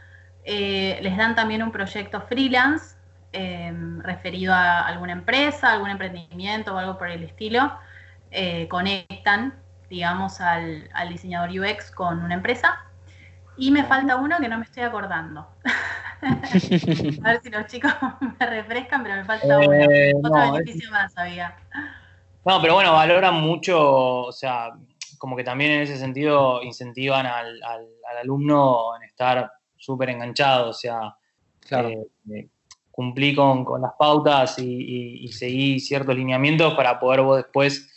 [0.45, 2.95] Eh, les dan también un proyecto freelance
[3.33, 7.71] eh, referido a alguna empresa, algún emprendimiento o algo por el estilo.
[8.31, 9.53] Eh, conectan,
[9.91, 12.83] digamos, al, al diseñador UX con una empresa.
[13.57, 15.47] Y me falta uno que no me estoy acordando.
[17.23, 17.91] a ver si los chicos
[18.39, 19.45] me refrescan, pero me falta.
[19.45, 21.55] Eh, Otro no, beneficio más había.
[22.45, 24.71] No, pero bueno, valoran mucho, o sea,
[25.17, 30.69] como que también en ese sentido incentivan al, al- al alumno en estar súper enganchado,
[30.69, 31.15] o sea,
[31.61, 31.89] Claro.
[31.89, 32.47] eh, eh,
[32.91, 37.91] cumplí con, con las pautas y, y- y seguí ciertos lineamientos para poder vos después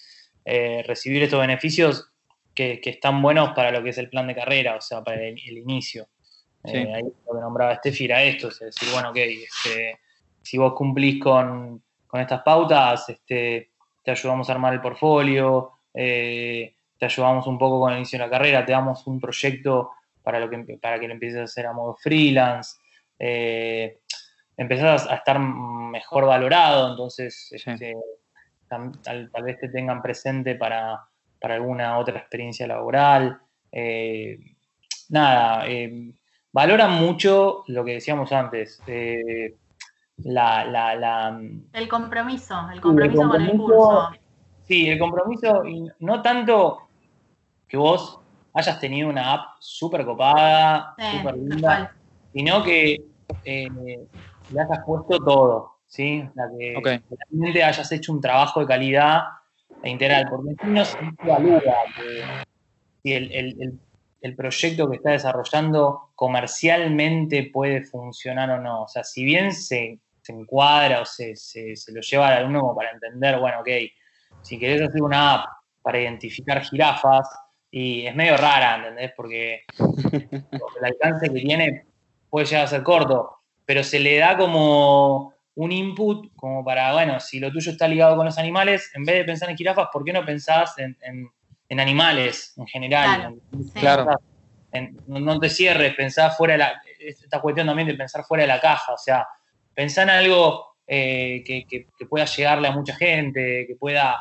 [0.44, 2.10] eh, recibir estos beneficios
[2.54, 5.20] que, que están buenos para lo que es el plan de carrera, o sea, para
[5.22, 6.08] el, el inicio.
[6.70, 6.76] Sí.
[6.76, 9.98] Eh, ahí lo que nombraba Steffi era esto, es decir, bueno, ok, este,
[10.42, 13.70] si vos cumplís con, con estas pautas, este,
[14.02, 18.24] te ayudamos a armar el portfolio, eh, te ayudamos un poco con el inicio de
[18.24, 19.90] la carrera, te damos un proyecto
[20.22, 22.76] para, lo que, para que lo empieces a hacer a modo freelance,
[23.18, 23.98] eh,
[24.56, 27.70] empezás a estar mejor valorado, entonces Sí.
[27.70, 27.94] este,
[28.68, 31.00] tal vez te tengan presente para,
[31.40, 33.40] para alguna otra experiencia laboral.
[33.70, 34.38] eh,
[35.10, 36.12] nada, eh,
[36.52, 39.54] valoran mucho lo que decíamos antes, eh,
[40.18, 41.40] la, la- la-
[41.72, 44.10] El compromiso, el compromiso con el curso.
[44.64, 46.90] Sí, el compromiso, y no tanto
[47.66, 48.20] que vos
[48.52, 51.96] hayas tenido una app súper copada, súper linda,
[52.32, 52.96] sino que,
[53.44, 53.68] eh,
[54.50, 56.28] le hayas puesto todo, ¿sí?
[56.34, 56.74] Sea, que
[57.30, 59.22] realmente hayas hecho un trabajo de calidad
[59.82, 61.60] e integral, porque si no se evalúa
[61.96, 62.44] que
[63.02, 63.80] si el, el- el-
[64.20, 68.82] el proyecto que está desarrollando comercialmente puede funcionar o no.
[68.84, 71.34] O sea, si bien se, se encuadra o se,
[71.92, 73.68] lo lleva al alumno para entender, bueno, ok,
[74.40, 75.46] si querés hacer una app
[75.82, 77.28] para identificar jirafas,
[77.70, 79.12] y es medio rara, ¿entendés?
[79.14, 81.86] Porque el alcance que tiene
[82.30, 87.20] puede llegar a ser corto, pero se le da como un input como para, bueno,
[87.20, 90.04] si lo tuyo está ligado con los animales, en vez de pensar en jirafas, ¿por
[90.04, 91.28] qué no pensás en, en-
[91.68, 93.20] en animales en general?
[93.20, 93.72] Claro, sí.
[93.80, 94.20] Claro.
[94.72, 98.48] En- no, te cierres, pensá fuera de la, esta cuestión también de pensar fuera de
[98.48, 99.26] la caja, o sea,
[99.74, 104.16] pensá en algo eh, que, que- que pueda llegarle a mucha gente, que pueda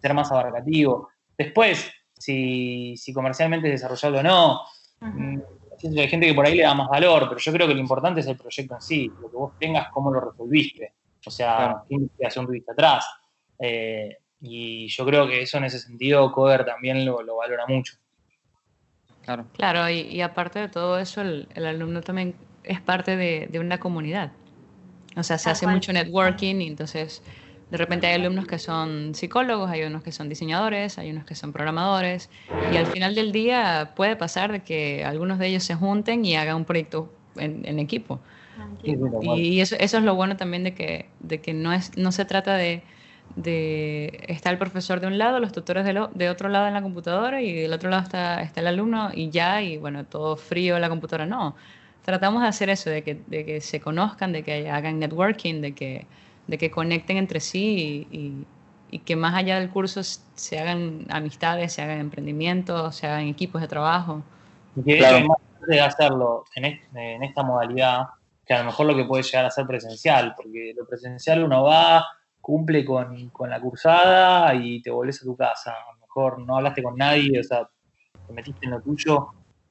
[0.00, 1.08] ser más abarcativo.
[1.36, 4.60] Después, si, si comercialmente es desarrollable o no,
[5.02, 5.18] Ujú.
[5.18, 5.42] Mm,
[5.98, 8.20] hay gente que por ahí le da más valor, pero yo creo que lo importante
[8.20, 10.92] es el proyecto en sí, lo que vos tengas, cómo lo resolviste.
[11.24, 11.84] O sea, Claro.
[11.88, 13.06] qué investigación tuviste atrás.
[13.58, 17.94] Eh, y yo creo que eso en ese sentido, Coder también lo, lo valora mucho.
[19.22, 19.46] Claro.
[19.56, 22.34] Claro, y, y aparte de todo eso, el, el alumno también
[22.64, 24.32] es parte de, de una comunidad.
[25.16, 27.22] O sea, se hace mucho networking y entonces
[27.70, 31.34] de repente hay alumnos que son psicólogos, hay unos que son diseñadores, hay unos que
[31.34, 32.30] son programadores
[32.72, 36.36] y al final del día puede pasar de que algunos de ellos se junten y
[36.36, 38.20] hagan un proyecto en, en equipo.
[39.22, 42.24] Y eso, eso es lo bueno también de que, de que no, es, no se
[42.24, 42.82] trata de,
[43.36, 46.74] de está el profesor de un lado, los tutores de, lo- de otro lado en
[46.74, 50.36] la computadora y del otro lado está, está el alumno y ya, y bueno, todo
[50.36, 51.26] frío en la computadora.
[51.26, 51.54] No,
[52.04, 55.74] tratamos de hacer eso, de que, de que se conozcan, de que hagan networking, de
[55.74, 56.06] que,
[56.46, 58.46] de que conecten entre sí y, y-
[58.92, 63.60] y que más allá del curso se hagan amistades, se hagan emprendimientos, se hagan equipos
[63.60, 64.20] de trabajo.
[64.84, 65.20] Y Claro.
[65.28, 68.06] más de hacerlo en, est- en esta modalidad
[68.44, 71.62] que a lo mejor lo que puede llegar a ser presencial, porque lo presencial uno
[71.62, 72.04] va,
[72.50, 75.72] cumple con, con la cursada y te volvés a tu casa.
[75.72, 77.68] A lo mejor no hablaste con nadie, o sea,
[78.26, 79.28] te metiste en lo tuyo.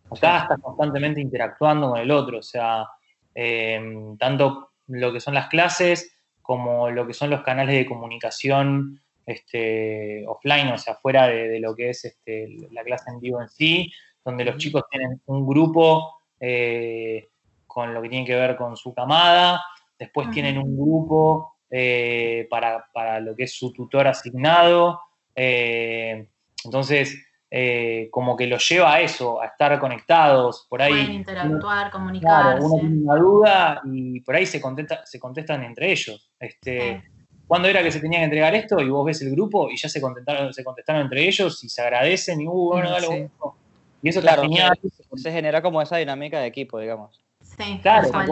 [0.09, 2.88] Acá estás constantemente interactuando con el otro, o sea,
[3.36, 9.01] eh, tanto lo que son las clases como lo que son los canales de comunicación
[9.25, 13.41] este, offline, o sea, fuera de, de lo que es este, la clase en vivo
[13.41, 13.91] en sí,
[14.23, 17.27] donde los chicos tienen un grupo eh,
[17.67, 19.61] con lo que tiene que ver con su camada,
[19.99, 24.99] después tienen un grupo eh, para, para lo que es su tutor asignado,
[25.36, 26.28] eh,
[26.65, 27.17] entonces
[27.51, 30.91] eh, como que los lleva a eso, a estar conectados, por ahí.
[30.93, 32.65] Pueden interactuar, Claro, comunicarse.
[32.65, 36.32] uno tiene una duda y por ahí se, contesta, se contestan entre ellos.
[36.39, 37.09] Este, Sí.
[37.47, 38.80] ¿Cuándo era que se tenía que entregar esto?
[38.80, 41.82] Y vos ves el grupo y ya se contestaron, se contestaron entre ellos y se
[41.82, 43.28] agradecen y, uh, bueno, dale, sí.
[43.39, 43.55] bueno.
[44.03, 44.80] Y eso Claro, está genial.
[45.15, 47.20] Se genera como esa dinámica de equipo, digamos.
[47.41, 48.28] Sí, Claro, tal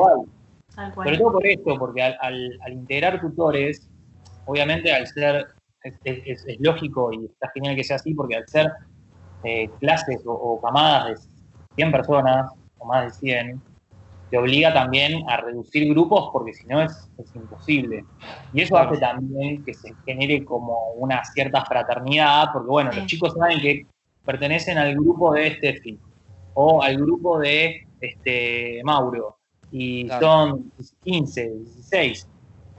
[0.78, 1.08] tal cual.
[1.08, 3.90] Sobre todo por esto, porque al, al- al integrar tutores,
[4.46, 5.46] obviamente al ser,
[5.84, 8.72] es, es- es lógico y está genial que sea así, porque al ser
[9.44, 11.16] eh, clases o, o camadas de
[11.76, 13.64] 100 personas o más de 100,
[14.30, 18.04] te obliga también a reducir grupos porque si no es, es imposible.
[18.52, 18.92] Y eso Claro.
[18.92, 23.00] hace también que se genere como una cierta fraternidad, porque bueno, Sí.
[23.00, 23.86] los chicos saben que
[24.26, 25.98] pertenecen al grupo de Steffi
[26.54, 29.37] o al grupo de este, Mauro
[29.72, 30.28] y Claro.
[30.28, 32.28] son 15, 16.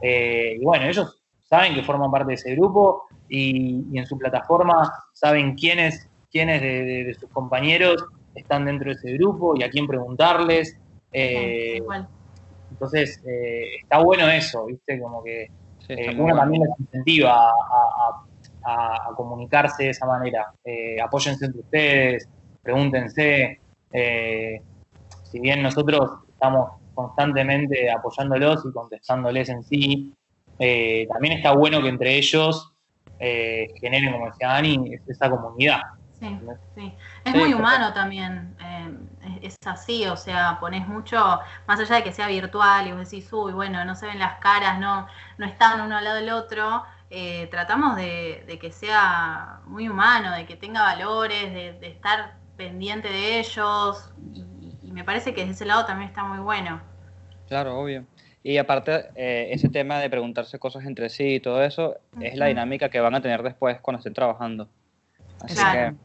[0.01, 4.17] Eh, y bueno, ellos saben que forman parte de ese grupo y, y en su
[4.19, 9.63] plataforma saben quiénes, quiénes de, de- de sus compañeros están dentro de ese grupo y
[9.63, 10.77] a quién preguntarles.
[11.13, 11.79] Eh,
[12.71, 15.01] entonces, eh, está bueno eso, ¿viste?
[15.01, 16.37] Como que Sí, eh, uno bueno.
[16.41, 18.25] también les incentiva a, a-
[18.65, 20.47] a- a comunicarse de esa manera.
[20.65, 22.29] Eh, apóyense entre ustedes,
[22.63, 23.63] pregúntense.
[23.93, 24.61] eh,
[25.25, 26.11] si bien nosotros
[26.41, 30.17] estamos constantemente apoyándolos y contestándoles en sí,
[30.59, 32.73] eh, también está bueno que entre ellos
[33.19, 35.81] eh, generen, como decía Dani, es- esa comunidad.
[36.13, 36.27] Sí,
[36.75, 36.97] sí.
[37.25, 41.17] Es Sí, muy humano también, eh, es, así, o sea, pones mucho,
[41.69, 44.39] más allá de que sea virtual y vos decís, uy, bueno, no se ven las
[44.41, 45.07] caras, no,
[45.39, 50.33] no están uno al lado del otro, eh, tratamos de, de que sea muy humano,
[50.35, 54.45] de que tenga valores, de, de estar pendiente de ellos, y
[54.99, 56.81] me parece que desde ese lado también está muy bueno.
[57.47, 58.05] Claro, obvio.
[58.43, 62.47] Y aparte, eh, ese tema de preguntarse cosas entre sí y todo eso es la
[62.47, 64.69] dinámica que van a tener después cuando estén trabajando.
[65.41, 65.97] Así Claro.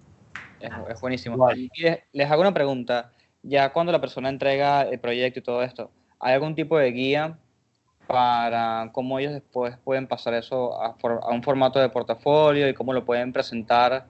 [0.60, 1.52] que es, es buenísimo.
[1.52, 3.12] Y les, les hago una pregunta.
[3.42, 7.38] Ya cuando la persona entrega el proyecto y todo esto, ¿hay algún tipo de guía
[8.08, 12.74] para cómo ellos después pueden pasar eso a, for- a un formato de portafolio y
[12.74, 14.06] cómo lo pueden presentar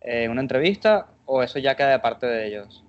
[0.00, 1.06] en una entrevista?
[1.24, 2.84] ¿O eso ya queda de parte de ellos?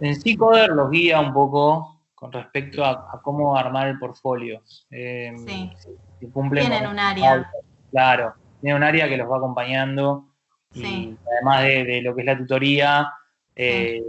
[0.00, 4.62] En sí, Coder los guía un poco con respecto a, a cómo armar el portfolio.
[4.90, 5.72] Eh, Sí.
[6.18, 7.50] si cumplen Tienen un área.
[7.90, 10.24] Claro, tienen un área que los va acompañando
[10.74, 11.18] y Sí.
[11.32, 13.12] además de, de lo que es la tutoría,
[13.56, 14.02] eh,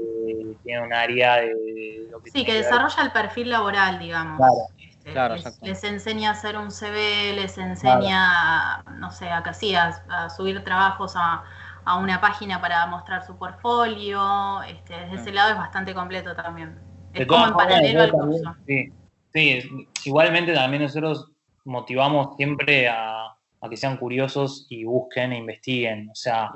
[0.63, 4.37] tiene un área de lo que Sí, que desarrolla el perfil laboral, digamos.
[4.37, 4.53] Claro.
[4.77, 9.87] Este, Claro, les, enseña a hacer un CV, les enseña, no sé, a, casi a,
[10.09, 11.43] a subir trabajos a,
[11.89, 14.61] a una página para mostrar su portfolio.
[14.63, 16.77] Este, desde ese lado es bastante completo también.
[17.13, 18.93] Es como en paralelo al también- curso.
[19.33, 19.59] Sí,
[20.05, 21.31] igualmente también nosotros
[21.65, 26.09] motivamos siempre a, a que sean curiosos y busquen e investiguen.
[26.11, 26.51] O sea,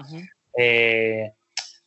[0.58, 1.34] eh,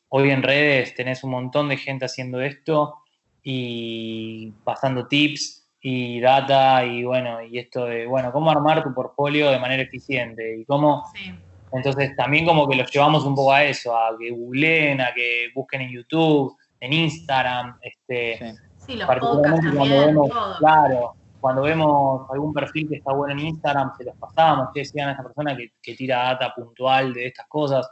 [0.08, 2.96] hoy en redes tenés un montón de gente haciendo esto
[3.44, 9.50] y pasando tips y data y bueno, y esto de, bueno, cómo armar tu portfolio
[9.50, 11.32] de manera eficiente y cómo Sí.
[11.72, 15.48] Entonces también como que los llevamos un poco a eso, a que googleen, a que
[15.54, 18.66] busquen en YouTube, en Instagram, este, Sí.
[18.86, 20.58] Sí, los particularmente cuando también, vemos, todo.
[20.58, 25.08] claro, cuando vemos algún perfil que está bueno en Instagram, se los pasamos, que decían
[25.08, 27.90] a esa persona que, que tira data puntual de estas cosas.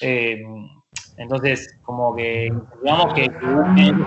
[0.00, 0.42] Eh,
[1.16, 2.52] entonces, como que
[2.82, 4.06] digamos que, que busquen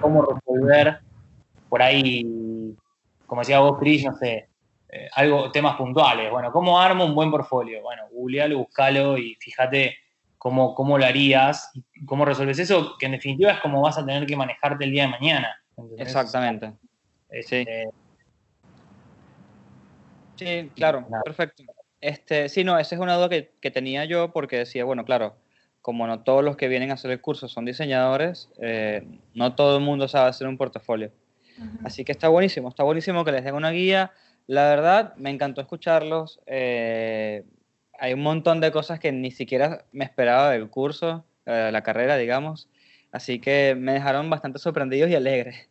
[0.00, 0.98] cómo resolver
[1.68, 2.74] por ahí,
[3.26, 4.48] como decía vos, Chris, no sé,
[4.88, 6.30] eh, algo, temas puntuales.
[6.30, 7.82] Bueno, ¿cómo armo un buen portfolio?
[7.82, 9.96] Bueno, googlealo, buscalo y fíjate
[10.38, 14.06] cómo, cómo lo harías y cómo resolves eso, que en definitiva es como vas a
[14.06, 15.62] tener que manejarte el día de mañana.
[15.76, 16.06] ¿entendés?
[16.06, 16.72] Exactamente.
[17.30, 17.90] Este,
[20.38, 21.22] Sí, claro, Nada.
[21.24, 21.64] perfecto.
[22.00, 25.34] Este, sí, no, esa es una duda que, que tenía yo porque decía, bueno, claro,
[25.82, 29.78] como no todos los que vienen a hacer el curso son diseñadores, eh, no todo
[29.78, 31.10] el mundo sabe hacer un portafolio.
[31.58, 31.78] Ujú.
[31.84, 34.12] Así que está buenísimo, está buenísimo que les den una guía.
[34.48, 36.40] La verdad, me encantó escucharlos.
[36.46, 37.44] eh,
[38.00, 41.82] hay un montón de cosas que ni siquiera me esperaba del curso, eh, de la
[41.82, 42.68] carrera, digamos.
[43.12, 45.68] Así que me dejaron bastante sorprendidos y alegres.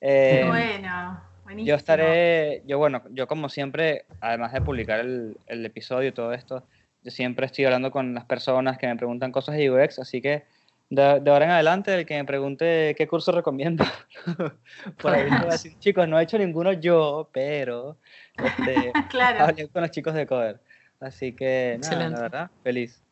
[0.00, 1.68] Eh, bueno, buenísimo.
[1.68, 6.32] yo estaré, yo bueno, yo como siempre, además de publicar el, el episodio y todo
[6.34, 6.66] esto,
[7.02, 10.44] yo siempre estoy hablando con las personas que me preguntan cosas de UX, así que
[10.90, 13.84] de, de ahora en adelante, el que me pregunte qué curso recomiendo,
[15.02, 17.96] por ahí voy a decir, chicos, no he hecho ninguno yo, pero
[18.36, 19.44] este, Claro.
[19.44, 20.60] hablé con los chicos de Coder.
[21.00, 23.02] Así que, nada, la verdad, feliz.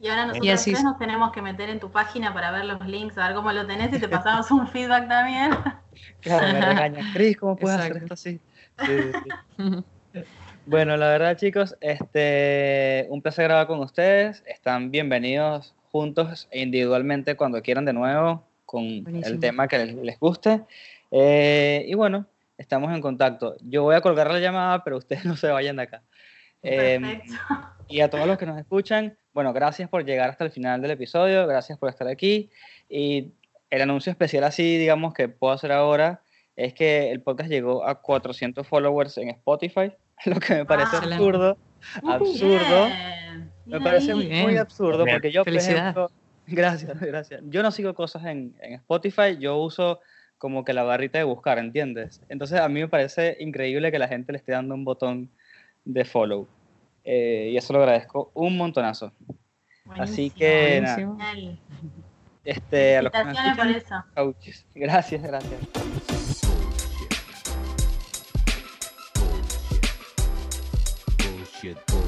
[0.00, 2.64] Y ahora nosotros Y así- tres nos tenemos que meter en tu página para ver
[2.66, 5.50] los links, a ver cómo lo tenés y te pasamos un feedback también.
[6.20, 7.12] Claro, me regañan.
[7.12, 8.14] Cris, ¿cómo puedes hacer Exacto.
[8.14, 8.40] esto así?
[8.86, 10.24] Sí, sí, sí.
[10.64, 14.44] Bueno, la verdad, chicos, este, un placer grabar con ustedes.
[14.46, 19.40] Están bienvenidos juntos individualmente cuando quieran de nuevo con el Buenísimo.
[19.40, 20.62] tema que les, les guste.
[21.10, 22.26] Eh, y bueno,
[22.58, 23.56] estamos en contacto.
[23.62, 26.02] Yo voy a colgar la llamada, pero ustedes no se vayan de acá.
[26.60, 27.34] Perfecto.
[27.88, 30.90] y a todos los que nos escuchan, bueno, gracias por llegar hasta el final del
[30.90, 32.50] episodio, gracias por estar aquí.
[32.88, 33.32] Y
[33.70, 36.22] el anuncio especial así, digamos, que puedo hacer ahora,
[36.56, 39.92] es que el podcast llegó a 400 followers en Spotify,
[40.26, 41.00] lo que me parece Ah.
[41.04, 41.56] absurdo,
[42.04, 42.86] absurdo.
[42.86, 45.16] Bien, Me parece muy, absurdo Bien.
[45.16, 46.10] porque yo, por ejemplo,
[46.46, 47.42] gracias, gracias.
[47.44, 50.00] Yo no sigo cosas en, en Spotify, yo uso
[50.38, 52.22] como que la barrita de buscar, ¿entiendes?
[52.28, 55.30] Entonces a mí me parece increíble que la gente le esté dando un botón
[55.84, 56.48] de follow.
[57.04, 59.12] Eh, y eso lo agradezco un montonazo.
[59.90, 61.98] Así que nada, Buenísimo.
[62.44, 63.18] Este, a los que
[63.56, 64.04] por eso.
[64.74, 65.60] Gracias, gracias.
[65.74, 67.08] Bullshit.
[71.18, 71.78] Bullshit.
[71.88, 72.07] Bullshit.